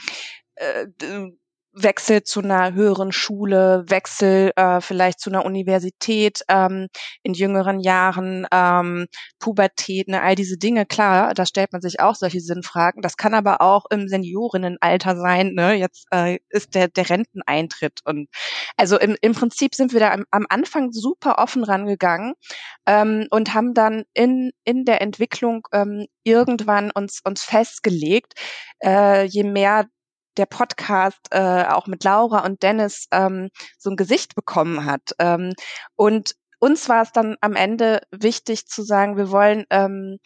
[0.57, 0.87] äh,
[1.73, 6.89] Wechsel zu einer höheren Schule, Wechsel äh, vielleicht zu einer Universität ähm,
[7.23, 9.07] in jüngeren Jahren, ähm,
[9.39, 13.03] Pubertät, ne, all diese Dinge, klar, da stellt man sich auch solche Sinnfragen.
[13.03, 15.75] Das kann aber auch im Seniorinnenalter sein, ne?
[15.75, 18.01] Jetzt äh, ist der, der Renteneintritt.
[18.05, 18.29] Und
[18.77, 22.35] also im, im Prinzip sind wir da am, am Anfang super offen rangegangen
[22.87, 28.35] ähm, und haben dann in, in der Entwicklung ähm, irgendwann uns, uns festgelegt,
[28.83, 29.87] äh, je mehr
[30.41, 35.13] der Podcast äh, auch mit Laura und Dennis ähm, so ein Gesicht bekommen hat.
[35.19, 35.53] Ähm,
[35.97, 40.19] und uns war es dann am Ende wichtig zu sagen, wir wollen ähm,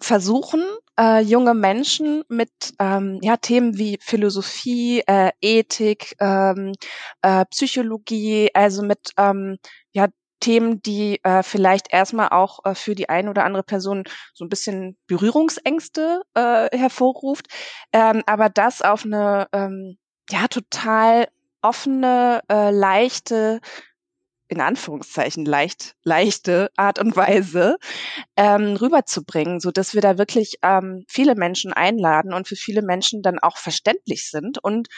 [0.00, 0.64] versuchen,
[0.98, 6.72] äh, junge Menschen mit ähm, ja, Themen wie Philosophie, äh, Ethik, ähm,
[7.22, 9.58] äh, Psychologie, also mit ähm,
[9.92, 10.08] ja,
[10.40, 14.48] Themen, die äh, vielleicht erstmal auch äh, für die eine oder andere Person so ein
[14.48, 17.46] bisschen Berührungsängste äh, hervorruft,
[17.92, 19.98] ähm, aber das auf eine ähm,
[20.30, 21.28] ja total
[21.62, 23.60] offene, äh, leichte,
[24.48, 27.76] in Anführungszeichen leicht, leichte Art und Weise
[28.36, 33.22] ähm, rüberzubringen, so dass wir da wirklich ähm, viele Menschen einladen und für viele Menschen
[33.22, 34.88] dann auch verständlich sind und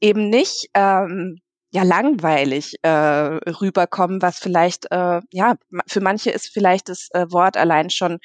[0.00, 6.88] eben nicht ähm, ja langweilig äh, rüberkommen, was vielleicht äh, ja für manche ist vielleicht
[6.88, 8.18] das äh, Wort allein schon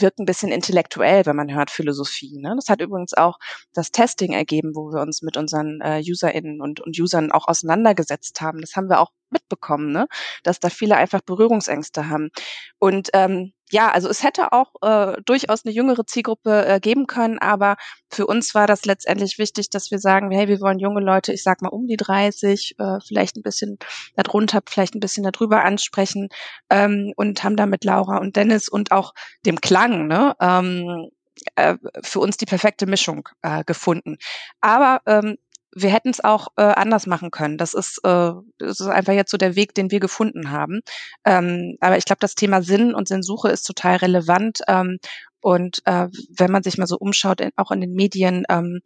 [0.00, 2.38] wirkt ein bisschen intellektuell, wenn man hört Philosophie.
[2.38, 2.52] Ne?
[2.56, 3.38] Das hat übrigens auch
[3.72, 8.40] das Testing ergeben, wo wir uns mit unseren äh, UserInnen und, und Usern auch auseinandergesetzt
[8.40, 8.60] haben.
[8.60, 10.06] Das haben wir auch mitbekommen, ne?
[10.42, 12.30] dass da viele einfach Berührungsängste haben.
[12.78, 17.38] Und ähm, ja, also es hätte auch äh, durchaus eine jüngere Zielgruppe äh, geben können,
[17.38, 17.76] aber
[18.10, 21.44] für uns war das letztendlich wichtig, dass wir sagen, hey, wir wollen junge Leute, ich
[21.44, 23.78] sag mal um die 30, äh, vielleicht ein bisschen
[24.16, 26.28] darunter, vielleicht ein bisschen darüber ansprechen
[26.68, 29.12] ähm, und haben da mit Laura und Dennis und auch
[29.46, 31.10] dem Klang, ne, ähm,
[31.56, 34.18] äh, für uns die perfekte Mischung äh, gefunden.
[34.60, 35.36] Aber ähm,
[35.74, 37.56] wir hätten es auch äh, anders machen können.
[37.56, 40.80] Das ist, äh, das ist einfach jetzt so der Weg, den wir gefunden haben.
[41.24, 44.60] Ähm, aber ich glaube, das Thema Sinn und Sinnsuche ist total relevant.
[44.68, 44.98] Ähm,
[45.40, 48.80] und äh, wenn man sich mal so umschaut, in, auch in den Medien, ähm,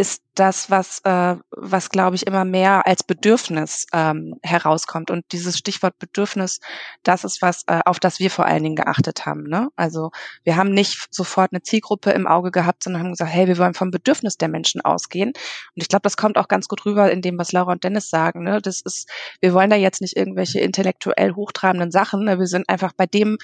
[0.00, 5.10] ist das, was, äh, was glaube ich immer mehr als Bedürfnis ähm, herauskommt.
[5.10, 6.60] Und dieses Stichwort Bedürfnis,
[7.02, 9.42] das ist was, äh, auf das wir vor allen Dingen geachtet haben.
[9.42, 9.68] Ne?
[9.76, 10.10] Also
[10.42, 13.74] wir haben nicht sofort eine Zielgruppe im Auge gehabt, sondern haben gesagt, hey, wir wollen
[13.74, 15.28] vom Bedürfnis der Menschen ausgehen.
[15.28, 18.08] Und ich glaube, das kommt auch ganz gut rüber in dem, was Laura und Dennis
[18.08, 18.42] sagen.
[18.42, 18.62] Ne?
[18.62, 19.06] Das ist,
[19.40, 22.24] wir wollen da jetzt nicht irgendwelche intellektuell hochtrabenden Sachen.
[22.24, 22.38] Ne?
[22.38, 23.36] Wir sind einfach bei dem,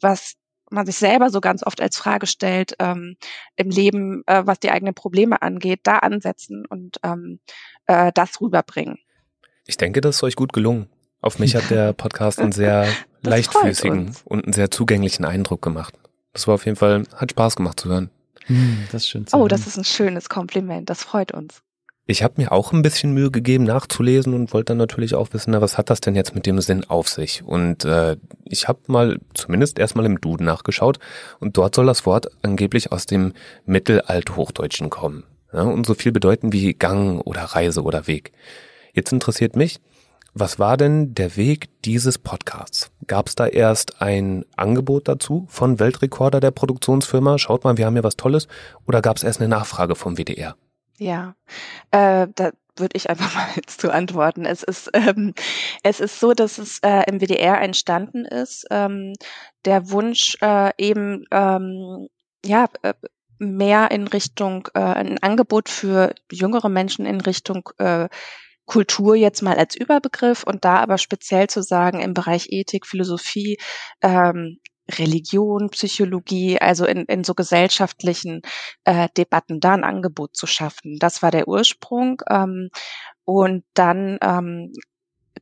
[0.00, 0.34] was
[0.70, 3.16] man sich selber so ganz oft als Frage stellt ähm,
[3.56, 7.40] im Leben, äh, was die eigenen Probleme angeht, da ansetzen und ähm,
[7.86, 8.98] äh, das rüberbringen.
[9.66, 10.88] Ich denke, das ist euch gut gelungen.
[11.20, 12.88] Auf mich hat der Podcast einen sehr
[13.22, 15.94] leichtfüßigen und einen sehr zugänglichen Eindruck gemacht.
[16.32, 18.10] Das war auf jeden Fall, hat Spaß gemacht zu hören.
[18.46, 19.48] Hm, das ist schön zu oh, hören.
[19.48, 20.88] das ist ein schönes Kompliment.
[20.88, 21.62] Das freut uns.
[22.10, 25.52] Ich habe mir auch ein bisschen Mühe gegeben, nachzulesen und wollte dann natürlich auch wissen,
[25.52, 27.44] na, was hat das denn jetzt mit dem Sinn auf sich?
[27.44, 30.98] Und äh, ich habe mal zumindest erstmal im Duden nachgeschaut
[31.38, 33.32] und dort soll das Wort angeblich aus dem
[33.64, 38.32] Mittelalthochdeutschen kommen ja, und so viel bedeuten wie Gang oder Reise oder Weg.
[38.92, 39.78] Jetzt interessiert mich,
[40.34, 42.90] was war denn der Weg dieses Podcasts?
[43.06, 47.38] Gab es da erst ein Angebot dazu von Weltrekorder der Produktionsfirma?
[47.38, 48.48] Schaut mal, wir haben hier was Tolles.
[48.84, 50.56] Oder gab es erst eine Nachfrage vom WDR?
[51.00, 51.34] Ja,
[51.92, 54.44] äh, da würde ich einfach mal jetzt zu antworten.
[54.44, 55.34] Es ist, ähm,
[55.82, 59.14] es ist so, dass es äh, im WDR entstanden ist, ähm,
[59.64, 62.08] der Wunsch äh, eben, ähm,
[62.44, 62.94] ja, äh,
[63.38, 68.08] mehr in Richtung, äh, ein Angebot für jüngere Menschen in Richtung äh,
[68.66, 73.58] Kultur jetzt mal als Überbegriff und da aber speziell zu sagen im Bereich Ethik, Philosophie,
[74.02, 74.58] ähm,
[74.98, 78.42] Religion, Psychologie, also in, in so gesellschaftlichen
[78.84, 80.98] äh, Debatten da ein Angebot zu schaffen.
[80.98, 82.22] Das war der Ursprung.
[82.28, 82.70] Ähm,
[83.24, 84.72] und dann ähm,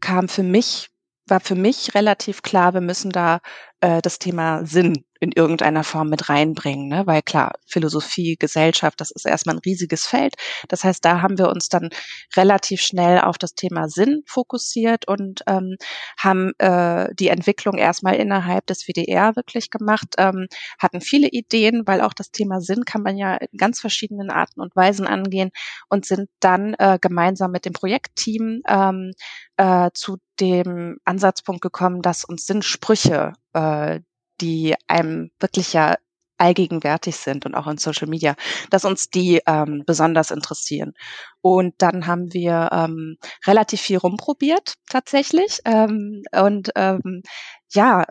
[0.01, 0.91] kam für mich,
[1.27, 3.41] war für mich relativ klar, wir müssen da
[3.81, 7.07] äh, das Thema Sinn in irgendeiner Form mit reinbringen, ne?
[7.07, 10.35] weil klar, Philosophie, Gesellschaft, das ist erstmal ein riesiges Feld.
[10.69, 11.91] Das heißt, da haben wir uns dann
[12.37, 15.77] relativ schnell auf das Thema Sinn fokussiert und ähm,
[16.19, 20.47] haben äh, die Entwicklung erstmal innerhalb des WDR wirklich gemacht, ähm,
[20.79, 24.61] hatten viele Ideen, weil auch das Thema Sinn kann man ja in ganz verschiedenen Arten
[24.61, 25.51] und Weisen angehen
[25.89, 29.13] und sind dann äh, gemeinsam mit dem Projektteam ähm,
[29.57, 34.01] äh, zu dem Ansatzpunkt gekommen, dass uns Sinnsprüche äh,
[34.41, 35.97] die einem wirklich ja
[36.39, 38.35] allgegenwärtig sind und auch in Social Media,
[38.71, 40.95] dass uns die ähm, besonders interessieren.
[41.41, 43.17] Und dann haben wir ähm,
[43.47, 47.23] relativ viel rumprobiert tatsächlich ähm, und ähm,
[47.71, 48.05] ja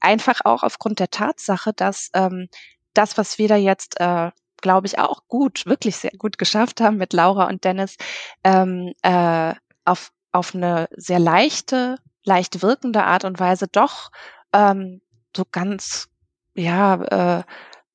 [0.00, 2.48] einfach auch aufgrund der Tatsache, dass ähm,
[2.94, 6.96] das, was wir da jetzt äh, glaube ich auch gut, wirklich sehr gut geschafft haben
[6.96, 7.96] mit Laura und Dennis,
[8.44, 14.10] ähm, äh, auf auf eine sehr leichte, leicht wirkende Art und Weise doch
[14.52, 15.00] ähm,
[15.36, 16.08] so ganz
[16.54, 17.44] ja äh,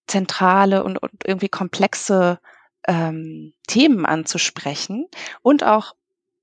[0.07, 2.39] zentrale und, und irgendwie komplexe
[2.87, 5.07] ähm, Themen anzusprechen
[5.41, 5.93] und auch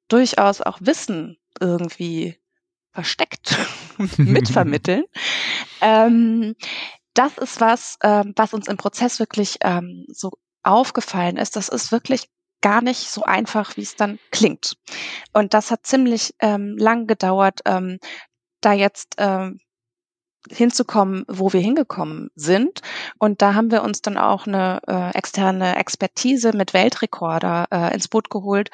[0.09, 2.39] durchaus auch Wissen irgendwie
[2.93, 3.57] versteckt
[4.19, 5.05] mitvermitteln.
[5.81, 6.55] ähm,
[7.15, 11.57] das ist was, ähm, was uns im Prozess wirklich ähm, so aufgefallen ist.
[11.57, 12.29] Das ist wirklich
[12.61, 14.77] gar nicht so einfach, wie es dann klingt.
[15.33, 17.99] Und das hat ziemlich ähm, lang gedauert, ähm,
[18.61, 19.61] da jetzt ähm,
[20.51, 22.81] hinzukommen, wo wir hingekommen sind.
[23.19, 28.09] Und da haben wir uns dann auch eine äh, externe Expertise mit Weltrekorder äh, ins
[28.09, 28.71] Boot geholt,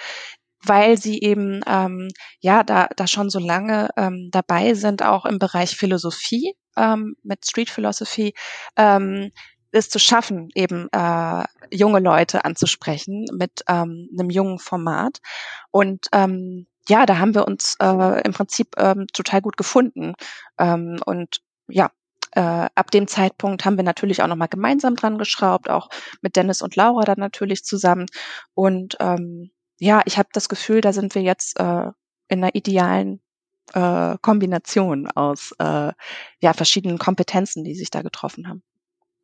[0.64, 2.08] weil sie eben ähm,
[2.40, 7.46] ja da, da schon so lange ähm, dabei sind, auch im Bereich Philosophie ähm, mit
[7.46, 8.34] Street Philosophy.
[8.76, 9.30] Ähm,
[9.72, 15.18] es zu schaffen, eben äh, junge Leute anzusprechen mit ähm, einem jungen Format.
[15.70, 20.14] Und ähm, ja, da haben wir uns äh, im Prinzip ähm, total gut gefunden.
[20.58, 21.90] Ähm, und ja,
[22.32, 22.40] äh,
[22.74, 25.88] ab dem Zeitpunkt haben wir natürlich auch nochmal gemeinsam dran geschraubt, auch
[26.22, 28.06] mit Dennis und Laura dann natürlich zusammen.
[28.54, 31.86] Und ähm, ja, ich habe das Gefühl, da sind wir jetzt äh,
[32.28, 33.20] in einer idealen
[33.72, 35.92] äh, Kombination aus äh,
[36.40, 38.62] ja, verschiedenen Kompetenzen, die sich da getroffen haben.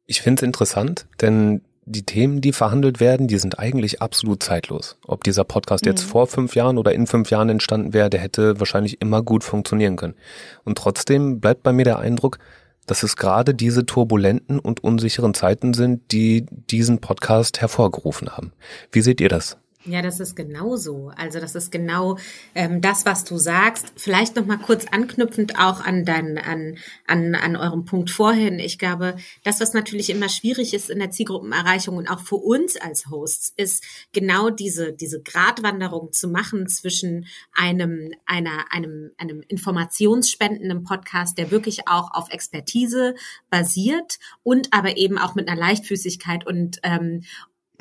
[0.07, 4.99] Ich finde es interessant, denn die Themen, die verhandelt werden, die sind eigentlich absolut zeitlos.
[5.07, 5.93] Ob dieser Podcast mhm.
[5.93, 9.45] jetzt vor fünf Jahren oder in fünf Jahren entstanden wäre, der hätte wahrscheinlich immer gut
[9.45, 10.17] funktionieren können.
[10.65, 12.39] Und trotzdem bleibt bei mir der Eindruck,
[12.87, 18.53] dass es gerade diese turbulenten und unsicheren Zeiten sind, die diesen Podcast hervorgerufen haben.
[18.91, 19.57] Wie seht ihr das?
[19.89, 21.13] Ja, das ist genau so.
[21.17, 22.19] Also das ist genau
[22.57, 23.93] ähm, das, was du sagst.
[23.95, 28.59] Vielleicht noch mal kurz anknüpfend auch an dein, an, an, an eurem Punkt vorhin.
[28.59, 32.77] Ich glaube, das, was natürlich immer schwierig ist in der Zielgruppenerreichung und auch für uns
[32.77, 40.83] als Hosts, ist genau diese diese Gratwanderung zu machen zwischen einem einer einem einem informationsspendenden
[40.83, 43.15] Podcast, der wirklich auch auf Expertise
[43.51, 47.23] basiert und aber eben auch mit einer Leichtfüßigkeit und ähm,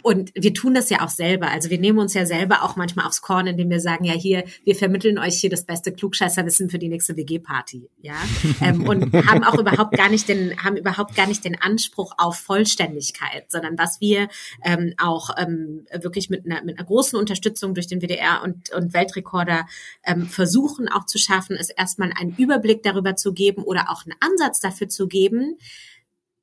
[0.06, 1.50] und wir tun das ja auch selber.
[1.50, 4.44] Also wir nehmen uns ja selber auch manchmal aufs Korn, indem wir sagen, ja hier,
[4.64, 8.14] wir vermitteln euch hier das beste Klugscheißerwissen für die nächste WG-Party, ja.
[8.62, 12.36] ähm, und haben auch überhaupt gar nicht den, haben überhaupt gar nicht den Anspruch auf
[12.38, 14.28] Vollständigkeit, sondern was wir
[14.64, 18.94] ähm, auch ähm, wirklich mit einer, mit einer großen Unterstützung durch den WDR und, und
[18.94, 19.66] Weltrekorder
[20.04, 24.16] ähm, versuchen auch zu schaffen, ist erstmal einen Überblick darüber zu geben oder auch einen
[24.20, 25.58] Ansatz dafür zu geben,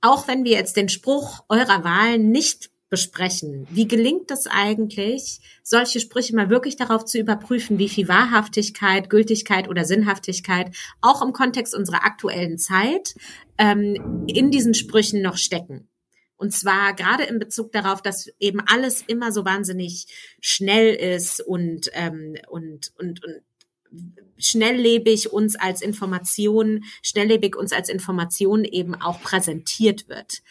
[0.00, 3.66] auch wenn wir jetzt den Spruch eurer Wahl nicht besprechen.
[3.70, 9.70] Wie gelingt es eigentlich, solche Sprüche mal wirklich darauf zu überprüfen, wie viel Wahrhaftigkeit, Gültigkeit
[9.70, 13.14] oder Sinnhaftigkeit auch im Kontext unserer aktuellen Zeit
[13.56, 15.88] ähm, in diesen Sprüchen noch stecken?
[16.36, 20.06] Und zwar gerade in Bezug darauf, dass eben alles immer so wahnsinnig
[20.42, 23.40] schnell ist und, ähm, und, und, und
[24.36, 30.42] schnelllebig uns als Information, schnelllebig uns als Information eben auch präsentiert wird.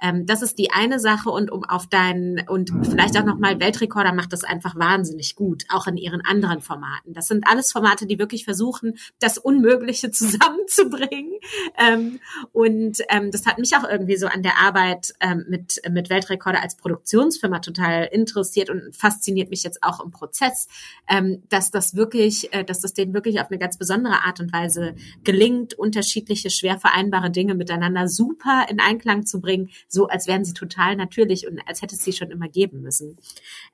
[0.00, 4.12] Ähm, das ist die eine Sache und um auf deinen und vielleicht auch nochmal Weltrekorder
[4.12, 7.12] macht das einfach wahnsinnig gut, auch in ihren anderen Formaten.
[7.12, 11.32] Das sind alles Formate, die wirklich versuchen, das Unmögliche zusammenzubringen.
[11.76, 12.20] Ähm,
[12.52, 16.62] und ähm, das hat mich auch irgendwie so an der Arbeit ähm, mit, mit Weltrekorder
[16.62, 20.68] als Produktionsfirma total interessiert und fasziniert mich jetzt auch im Prozess,
[21.08, 24.52] ähm, dass das wirklich, äh, dass das denen wirklich auf eine ganz besondere Art und
[24.52, 30.44] Weise gelingt, unterschiedliche, schwer vereinbare Dinge miteinander super in Einklang zu bringen, so als wären
[30.44, 33.16] sie total natürlich und als hätte es sie schon immer geben müssen.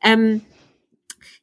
[0.03, 0.43] Ähm,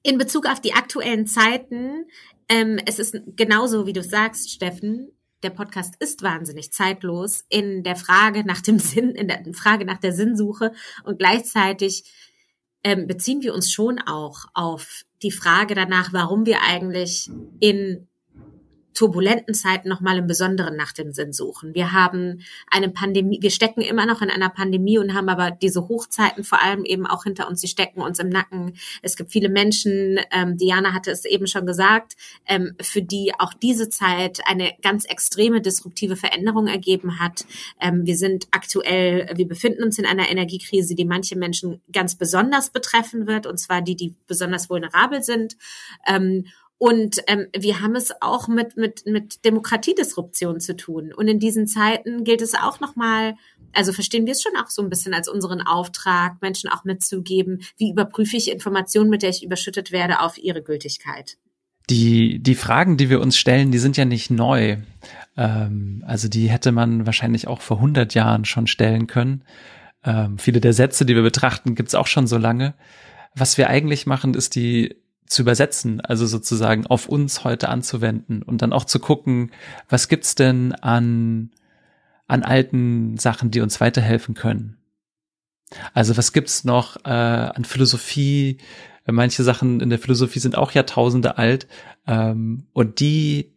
[0.03, 2.05] in Bezug auf die aktuellen Zeiten,
[2.49, 5.11] ähm, es ist genauso, wie du sagst, Steffen,
[5.43, 9.99] der Podcast ist wahnsinnig zeitlos in der Frage nach dem Sinn, in der Frage nach
[9.99, 10.71] der Sinnsuche
[11.03, 12.03] und gleichzeitig
[12.83, 17.29] ähm, beziehen wir uns schon auch auf die Frage danach, warum wir eigentlich
[17.59, 18.07] in
[18.93, 21.73] turbulenten Zeiten nochmal im Besonderen nach dem Sinn suchen.
[21.73, 25.87] Wir haben eine Pandemie, wir stecken immer noch in einer Pandemie und haben aber diese
[25.87, 28.73] Hochzeiten vor allem eben auch hinter uns, die stecken uns im Nacken.
[29.01, 32.15] Es gibt viele Menschen, ähm, Diana hatte es eben schon gesagt,
[32.47, 37.45] ähm, für die auch diese Zeit eine ganz extreme disruptive Veränderung ergeben hat.
[37.79, 42.69] Ähm, wir sind aktuell, wir befinden uns in einer Energiekrise, die manche Menschen ganz besonders
[42.69, 45.57] betreffen wird, und zwar die, die besonders vulnerabel sind.
[46.07, 46.45] Ähm,
[46.81, 51.13] und ähm, wir haben es auch mit, mit, mit Demokratiedisruption zu tun.
[51.13, 53.35] Und in diesen Zeiten gilt es auch nochmal,
[53.71, 57.61] also verstehen wir es schon auch so ein bisschen als unseren Auftrag, Menschen auch mitzugeben,
[57.77, 61.37] wie überprüfe ich Informationen, mit der ich überschüttet werde, auf ihre Gültigkeit.
[61.91, 64.77] Die, die Fragen, die wir uns stellen, die sind ja nicht neu.
[65.37, 69.43] Ähm, also die hätte man wahrscheinlich auch vor 100 Jahren schon stellen können.
[70.03, 72.73] Ähm, viele der Sätze, die wir betrachten, gibt's auch schon so lange.
[73.35, 74.95] Was wir eigentlich machen, ist die
[75.31, 79.51] zu übersetzen, also sozusagen auf uns heute anzuwenden und dann auch zu gucken,
[79.87, 81.51] was gibt's denn an,
[82.27, 84.77] an alten Sachen, die uns weiterhelfen können.
[85.93, 88.57] Also was gibt's noch äh, an Philosophie?
[89.05, 91.65] Manche Sachen in der Philosophie sind auch Jahrtausende alt
[92.07, 93.55] ähm, und die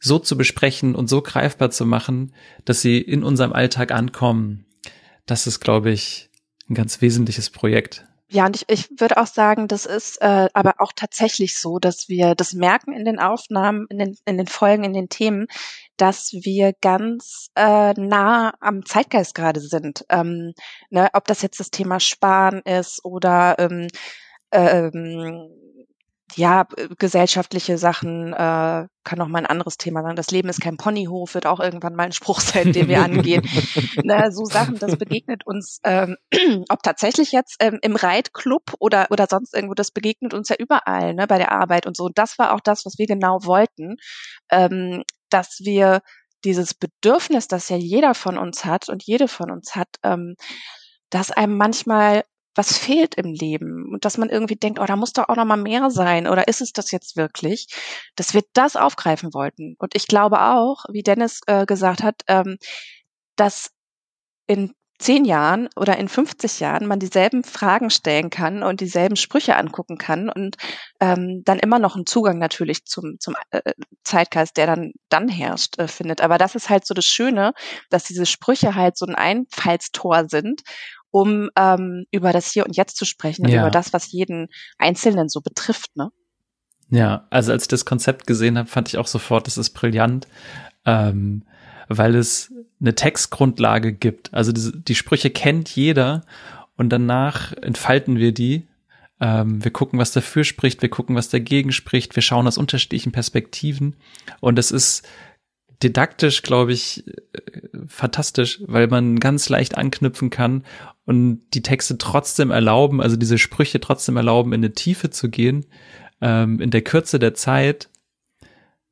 [0.00, 2.34] so zu besprechen und so greifbar zu machen,
[2.64, 4.66] dass sie in unserem Alltag ankommen,
[5.26, 6.28] das ist, glaube ich,
[6.68, 8.04] ein ganz wesentliches Projekt.
[8.30, 12.08] Ja, und ich, ich würde auch sagen, das ist äh, aber auch tatsächlich so, dass
[12.10, 15.46] wir das merken in den Aufnahmen, in den, in den Folgen, in den Themen,
[15.96, 20.04] dass wir ganz äh, nah am Zeitgeist gerade sind.
[20.10, 20.52] Ähm,
[20.90, 23.88] ne, ob das jetzt das Thema Sparen ist oder ähm,
[24.52, 25.48] ähm,
[26.36, 26.66] ja,
[26.98, 30.16] gesellschaftliche Sachen, äh, kann auch mal ein anderes Thema sein.
[30.16, 33.42] Das Leben ist kein Ponyhof, wird auch irgendwann mal ein Spruch sein, den wir angehen.
[34.04, 36.16] Na, so Sachen, das begegnet uns, ähm,
[36.68, 41.14] ob tatsächlich jetzt ähm, im Reitclub oder, oder sonst irgendwo, das begegnet uns ja überall,
[41.14, 42.04] ne, bei der Arbeit und so.
[42.04, 43.96] Und das war auch das, was wir genau wollten,
[44.50, 46.00] ähm, dass wir
[46.44, 50.36] dieses Bedürfnis, das ja jeder von uns hat und jede von uns hat, ähm,
[51.10, 52.24] dass einem manchmal
[52.58, 55.44] was fehlt im Leben und dass man irgendwie denkt, oh, da muss doch auch noch
[55.44, 57.68] mal mehr sein oder ist es das jetzt wirklich,
[58.16, 59.76] dass wir das aufgreifen wollten.
[59.78, 62.58] Und ich glaube auch, wie Dennis äh, gesagt hat, ähm,
[63.36, 63.70] dass
[64.48, 69.54] in zehn Jahren oder in 50 Jahren man dieselben Fragen stellen kann und dieselben Sprüche
[69.54, 70.56] angucken kann und
[71.00, 73.60] ähm, dann immer noch einen Zugang natürlich zum, zum äh,
[74.02, 76.20] Zeitgeist, der dann dann herrscht, äh, findet.
[76.20, 77.52] Aber das ist halt so das Schöne,
[77.90, 80.62] dass diese Sprüche halt so ein Einfallstor sind
[81.10, 84.48] um ähm, über das Hier und Jetzt zu sprechen und über das, was jeden
[84.78, 85.96] Einzelnen so betrifft.
[85.96, 86.10] Ne?
[86.90, 90.26] Ja, also als ich das Konzept gesehen habe, fand ich auch sofort, das ist brillant,
[90.84, 91.42] ähm,
[91.88, 94.32] weil es eine Textgrundlage gibt.
[94.32, 96.24] Also die, die Sprüche kennt jeder
[96.76, 98.66] und danach entfalten wir die.
[99.20, 103.10] Ähm, wir gucken, was dafür spricht, wir gucken, was dagegen spricht, wir schauen aus unterschiedlichen
[103.10, 103.96] Perspektiven
[104.40, 105.06] und es ist
[105.82, 107.12] didaktisch, glaube ich, äh,
[107.86, 110.64] fantastisch, weil man ganz leicht anknüpfen kann
[111.04, 115.66] und die Texte trotzdem erlauben, also diese Sprüche trotzdem erlauben, in eine Tiefe zu gehen,
[116.20, 117.88] ähm, in der Kürze der Zeit.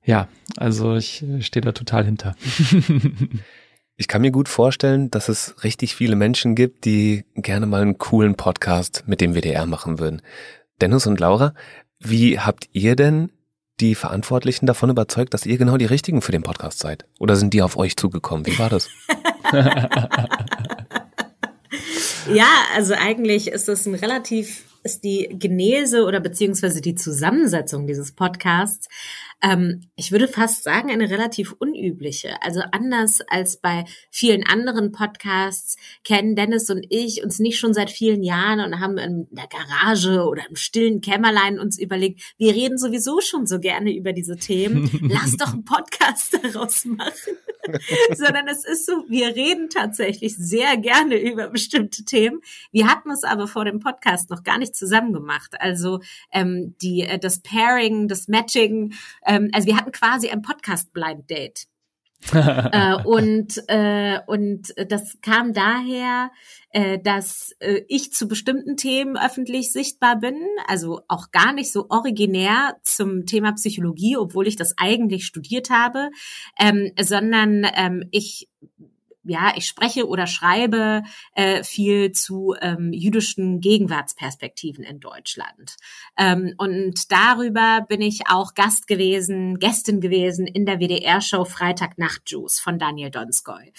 [0.05, 2.35] Ja, also ich äh, stehe da total hinter.
[3.99, 7.97] Ich kann mir gut vorstellen, dass es richtig viele Menschen gibt, die gerne mal einen
[7.97, 10.21] coolen Podcast mit dem WDR machen würden.
[10.83, 11.55] Dennis und Laura,
[11.99, 13.33] wie habt ihr denn
[13.81, 17.05] die Verantwortlichen davon überzeugt, dass ihr genau die Richtigen für den Podcast seid?
[17.19, 18.47] Oder sind die auf euch zugekommen?
[18.47, 18.89] Wie war das?
[22.33, 28.13] Ja, also eigentlich ist es ein relativ, ist die Genese oder beziehungsweise die Zusammensetzung dieses
[28.13, 28.89] Podcasts
[29.43, 32.43] ähm, ich würde fast sagen, eine relativ unübliche.
[32.43, 37.91] Also anders als bei vielen anderen Podcasts kennen Dennis und ich uns nicht schon seit
[37.91, 42.79] vielen Jahren und haben in der Garage oder im stillen Kämmerlein uns überlegt, wir reden
[42.79, 44.91] sowieso schon so gerne über diese Themen.
[45.11, 47.37] Lass doch einen Podcast daraus machen.
[48.15, 52.41] Sondern es ist so, wir reden tatsächlich sehr gerne über bestimmte Themen.
[52.71, 55.55] Wir hatten es aber vor dem Podcast noch gar nicht zusammen gemacht.
[55.59, 56.01] Also
[56.33, 58.95] ähm, die, äh, das Pairing, das Matching
[59.27, 61.67] ähm, also wir hatten quasi ein Podcast-Blind Date.
[62.33, 66.31] äh, und äh, und das kam daher,
[66.71, 71.87] äh, dass äh, ich zu bestimmten Themen öffentlich sichtbar bin, also auch gar nicht so
[71.91, 76.11] originär zum Thema Psychologie, obwohl ich das eigentlich studiert habe,
[76.59, 78.49] ähm, sondern ähm, ich
[79.27, 81.03] ja, ich spreche oder schreibe
[81.35, 85.77] äh, viel zu ähm, jüdischen Gegenwartsperspektiven in Deutschland.
[86.17, 92.31] Ähm, und darüber bin ich auch Gast gewesen, Gästin gewesen in der WDR-Show Freitag Nacht
[92.31, 93.73] Juice von Daniel Donskoy.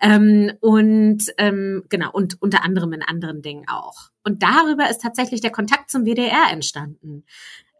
[0.00, 4.10] Ähm, und ähm, genau, und unter anderem in anderen Dingen auch.
[4.24, 7.24] Und darüber ist tatsächlich der Kontakt zum WDR entstanden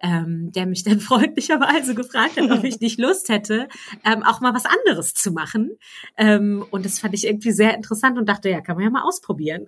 [0.02, 3.68] ähm, der mich dann freundlicherweise gefragt hat, ob ich nicht Lust hätte,
[4.04, 5.78] ähm, auch mal was anderes zu machen.
[6.18, 9.02] Ähm, und das fand ich irgendwie sehr interessant und dachte, ja, kann man ja mal
[9.02, 9.66] ausprobieren.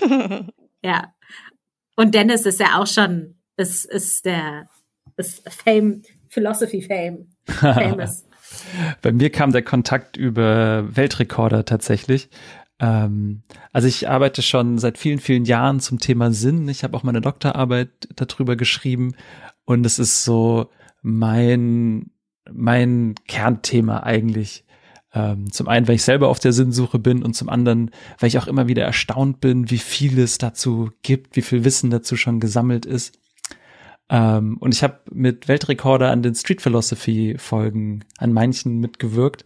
[0.82, 1.14] ja.
[1.96, 4.68] Und Dennis ist ja auch schon, ist, ist der,
[5.16, 8.24] ist Fame, Philosophy Fame, famous.
[9.02, 12.30] Bei mir kam der Kontakt über Weltrekorder tatsächlich.
[12.80, 13.42] Ähm,
[13.72, 16.68] also ich arbeite schon seit vielen, vielen Jahren zum Thema Sinn.
[16.68, 19.14] Ich habe auch meine Doktorarbeit darüber geschrieben
[19.70, 20.68] und es ist so
[21.00, 22.10] mein,
[22.50, 24.64] mein Kernthema eigentlich.
[25.14, 28.38] Ähm, zum einen, weil ich selber auf der Sinnsuche bin und zum anderen, weil ich
[28.38, 32.40] auch immer wieder erstaunt bin, wie viel es dazu gibt, wie viel Wissen dazu schon
[32.40, 33.16] gesammelt ist.
[34.08, 39.44] Ähm, und ich habe mit Weltrekorder an den Street Philosophy Folgen an manchen mitgewirkt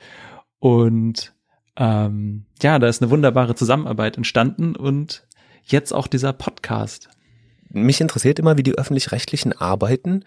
[0.58, 1.34] und
[1.76, 5.26] ähm, ja, da ist eine wunderbare Zusammenarbeit entstanden und
[5.64, 7.10] jetzt auch dieser Podcast
[7.74, 10.24] mich interessiert immer, wie die öffentlich-rechtlichen arbeiten.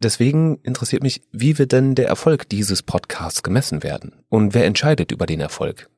[0.00, 4.24] Deswegen interessiert mich, wie wird denn der Erfolg dieses Podcasts gemessen werden?
[4.28, 5.90] Und wer entscheidet über den Erfolg?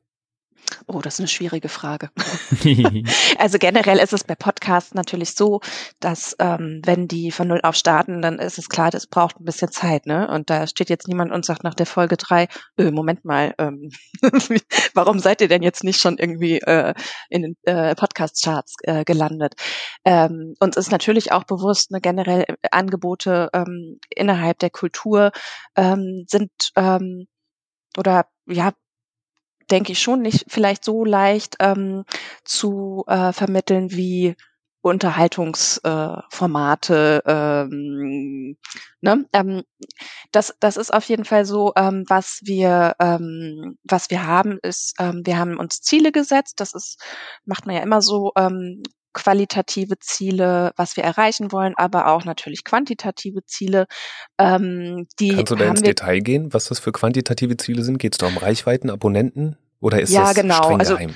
[0.87, 2.09] Oh, das ist eine schwierige Frage.
[3.37, 5.61] also generell ist es bei Podcasts natürlich so,
[5.99, 9.45] dass ähm, wenn die von null auf starten, dann ist es klar, das braucht ein
[9.45, 10.27] bisschen Zeit, ne?
[10.29, 12.47] Und da steht jetzt niemand und sagt nach der Folge drei,
[12.79, 13.89] öh, Moment mal, ähm,
[14.93, 16.93] warum seid ihr denn jetzt nicht schon irgendwie äh,
[17.29, 19.55] in den äh, Podcast-Charts äh, gelandet?
[20.05, 25.31] Ähm, uns ist natürlich auch bewusst, ne, generell äh, Angebote ähm, innerhalb der Kultur
[25.75, 27.27] ähm, sind ähm,
[27.97, 28.71] oder ja,
[29.71, 32.03] denke ich schon, nicht vielleicht so leicht ähm,
[32.43, 34.35] zu äh, vermitteln wie
[34.81, 37.23] Unterhaltungsformate.
[37.25, 38.57] Äh, ähm,
[39.01, 39.25] ne?
[39.33, 39.63] ähm,
[40.31, 44.95] das, das ist auf jeden Fall so, ähm, was wir, ähm, was wir haben, ist,
[44.99, 46.59] ähm, wir haben uns Ziele gesetzt.
[46.59, 46.99] Das ist,
[47.45, 48.31] macht man ja immer so.
[48.35, 48.81] Ähm,
[49.13, 53.87] qualitative Ziele, was wir erreichen wollen, aber auch natürlich quantitative Ziele.
[54.37, 57.97] Ähm, die Kannst du da ins Detail gehen, was das für quantitative Ziele sind?
[57.97, 60.63] Geht es da um Reichweiten, Abonnenten oder ist ja, das genau.
[60.63, 61.15] streng also, geheim?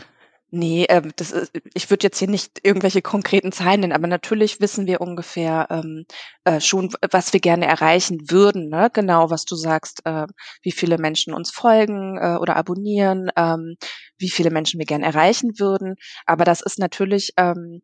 [0.51, 4.61] Nee, ähm, das ist, ich würde jetzt hier nicht irgendwelche konkreten Zahlen nennen, aber natürlich
[4.61, 6.05] wissen wir ungefähr ähm,
[6.45, 8.69] äh, schon, was wir gerne erreichen würden.
[8.69, 8.89] Ne?
[8.93, 10.27] Genau, was du sagst, äh,
[10.61, 13.75] wie viele Menschen uns folgen äh, oder abonnieren, ähm,
[14.17, 15.95] wie viele Menschen wir gerne erreichen würden.
[16.25, 17.81] Aber das ist natürlich ähm,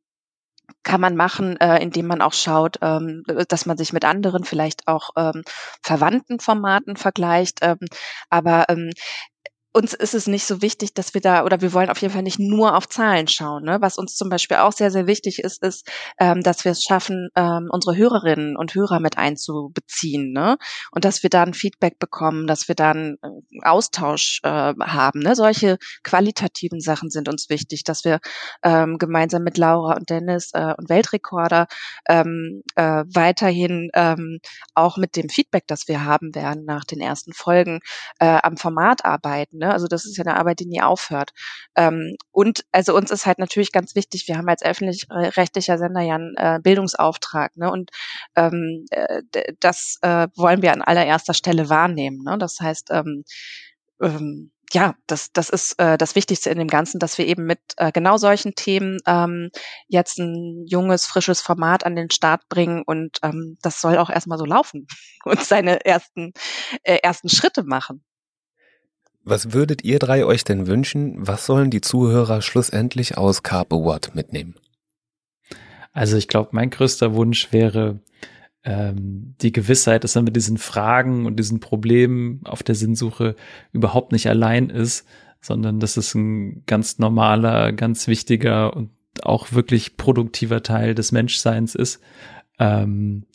[0.83, 4.87] kann man machen, äh, indem man auch schaut, ähm, dass man sich mit anderen, vielleicht
[4.87, 5.43] auch ähm,
[5.83, 7.59] verwandten Formaten vergleicht.
[7.61, 7.79] Ähm,
[8.29, 8.91] aber ähm,
[9.73, 12.23] uns ist es nicht so wichtig, dass wir da, oder wir wollen auf jeden Fall
[12.23, 13.63] nicht nur auf Zahlen schauen.
[13.63, 13.77] Ne?
[13.79, 17.29] Was uns zum Beispiel auch sehr, sehr wichtig ist, ist, ähm, dass wir es schaffen,
[17.35, 20.33] ähm, unsere Hörerinnen und Hörer mit einzubeziehen.
[20.33, 20.57] Ne?
[20.91, 23.29] Und dass wir dann Feedback bekommen, dass wir dann äh,
[23.63, 25.21] Austausch äh, haben.
[25.21, 25.35] Ne?
[25.35, 28.19] Solche qualitativen Sachen sind uns wichtig, dass wir
[28.63, 31.67] ähm, gemeinsam mit Laura und Dennis äh, und Weltrekorder
[32.09, 34.39] ähm, äh, weiterhin ähm,
[34.75, 37.79] auch mit dem Feedback, das wir haben werden nach den ersten Folgen,
[38.19, 39.71] äh, am Format arbeiten Ne?
[39.71, 41.31] Also das ist ja eine Arbeit, die nie aufhört.
[41.75, 46.15] Ähm, und also uns ist halt natürlich ganz wichtig, wir haben als öffentlich-rechtlicher Sender ja
[46.15, 47.55] einen äh, Bildungsauftrag.
[47.57, 47.71] Ne?
[47.71, 47.91] Und
[48.35, 49.21] ähm, äh,
[49.59, 52.23] das äh, wollen wir an allererster Stelle wahrnehmen.
[52.23, 52.37] Ne?
[52.39, 53.23] Das heißt, ähm,
[54.01, 57.59] ähm, ja, das, das ist äh, das Wichtigste in dem Ganzen, dass wir eben mit
[57.77, 59.51] äh, genau solchen Themen ähm,
[59.87, 64.37] jetzt ein junges, frisches Format an den Start bringen und ähm, das soll auch erstmal
[64.37, 64.87] so laufen
[65.25, 66.33] und seine ersten,
[66.83, 68.03] äh, ersten Schritte machen.
[69.23, 71.15] Was würdet ihr drei euch denn wünschen?
[71.17, 74.55] Was sollen die Zuhörer schlussendlich aus Carpe What mitnehmen?
[75.93, 77.99] Also ich glaube, mein größter Wunsch wäre
[78.63, 83.35] ähm, die Gewissheit, dass man mit diesen Fragen und diesen Problemen auf der Sinnsuche
[83.71, 85.05] überhaupt nicht allein ist,
[85.41, 88.91] sondern dass es ein ganz normaler, ganz wichtiger und
[89.23, 91.99] auch wirklich produktiver Teil des Menschseins ist.
[92.59, 93.25] Ähm,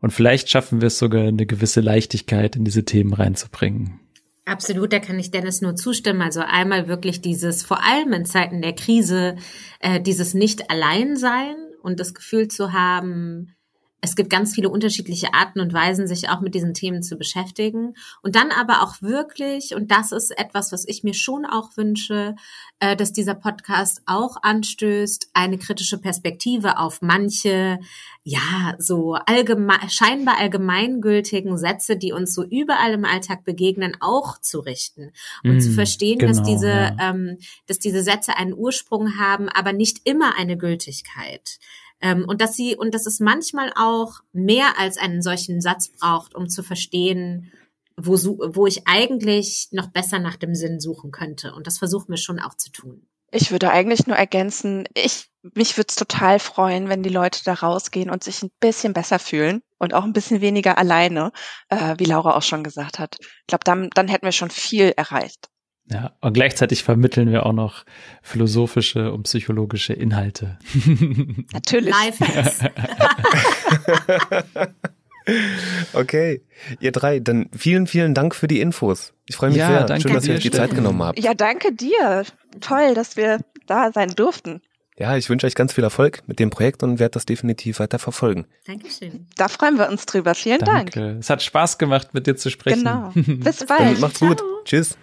[0.00, 4.00] und vielleicht schaffen wir es sogar, eine gewisse Leichtigkeit in diese Themen reinzubringen.
[4.44, 6.22] Absolut, da kann ich Dennis nur zustimmen.
[6.22, 9.36] Also einmal wirklich dieses, vor allem in Zeiten der Krise,
[9.80, 13.54] äh, dieses Nicht-Allein-Sein und das Gefühl zu haben,
[14.02, 17.94] es gibt ganz viele unterschiedliche Arten und Weisen, sich auch mit diesen Themen zu beschäftigen.
[18.22, 22.34] Und dann aber auch wirklich, und das ist etwas, was ich mir schon auch wünsche,
[22.78, 27.78] äh, dass dieser Podcast auch anstößt, eine kritische Perspektive auf manche,
[28.24, 34.60] ja, so allgemein, scheinbar allgemeingültigen Sätze, die uns so überall im Alltag begegnen, auch zu
[34.60, 35.12] richten.
[35.44, 36.96] Und mm, zu verstehen, genau, dass diese, ja.
[37.00, 37.36] ähm,
[37.66, 41.58] dass diese Sätze einen Ursprung haben, aber nicht immer eine Gültigkeit.
[42.00, 46.34] Ähm, und dass sie, und dass es manchmal auch mehr als einen solchen Satz braucht,
[46.34, 47.52] um zu verstehen,
[47.96, 48.14] wo,
[48.54, 51.54] wo ich eigentlich noch besser nach dem Sinn suchen könnte.
[51.54, 53.06] Und das versuchen wir schon auch zu tun.
[53.32, 57.54] Ich würde eigentlich nur ergänzen, ich, mich würde es total freuen, wenn die Leute da
[57.54, 61.30] rausgehen und sich ein bisschen besser fühlen und auch ein bisschen weniger alleine,
[61.68, 63.18] äh, wie Laura auch schon gesagt hat.
[63.20, 65.48] Ich glaube, dann, dann hätten wir schon viel erreicht.
[65.90, 67.84] Ja, und gleichzeitig vermitteln wir auch noch
[68.22, 70.58] philosophische und psychologische Inhalte.
[71.52, 71.94] Natürlich.
[75.92, 76.42] okay,
[76.78, 79.12] ihr drei, dann vielen, vielen Dank für die Infos.
[79.26, 79.84] Ich freue mich ja, sehr.
[79.84, 81.18] Danke Schön, dass ihr euch die Zeit genommen habt.
[81.18, 82.24] Ja, danke dir.
[82.60, 84.62] Toll, dass wir da sein durften.
[84.96, 87.98] Ja, ich wünsche euch ganz viel Erfolg mit dem Projekt und werde das definitiv weiter
[87.98, 88.46] verfolgen.
[88.66, 89.26] Dankeschön.
[89.34, 90.34] Da freuen wir uns drüber.
[90.34, 91.00] Vielen Danke.
[91.00, 91.20] Dank.
[91.20, 92.80] Es hat Spaß gemacht, mit dir zu sprechen.
[92.80, 93.10] Genau.
[93.14, 93.98] Bis bald.
[93.98, 94.28] Macht's Ciao.
[94.28, 94.42] gut.
[94.64, 94.98] Tschüss.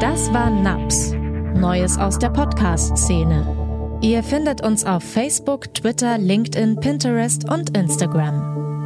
[0.00, 1.12] Das war NAPS,
[1.54, 3.98] Neues aus der Podcast-Szene.
[4.02, 8.81] Ihr findet uns auf Facebook, Twitter, LinkedIn, Pinterest und Instagram.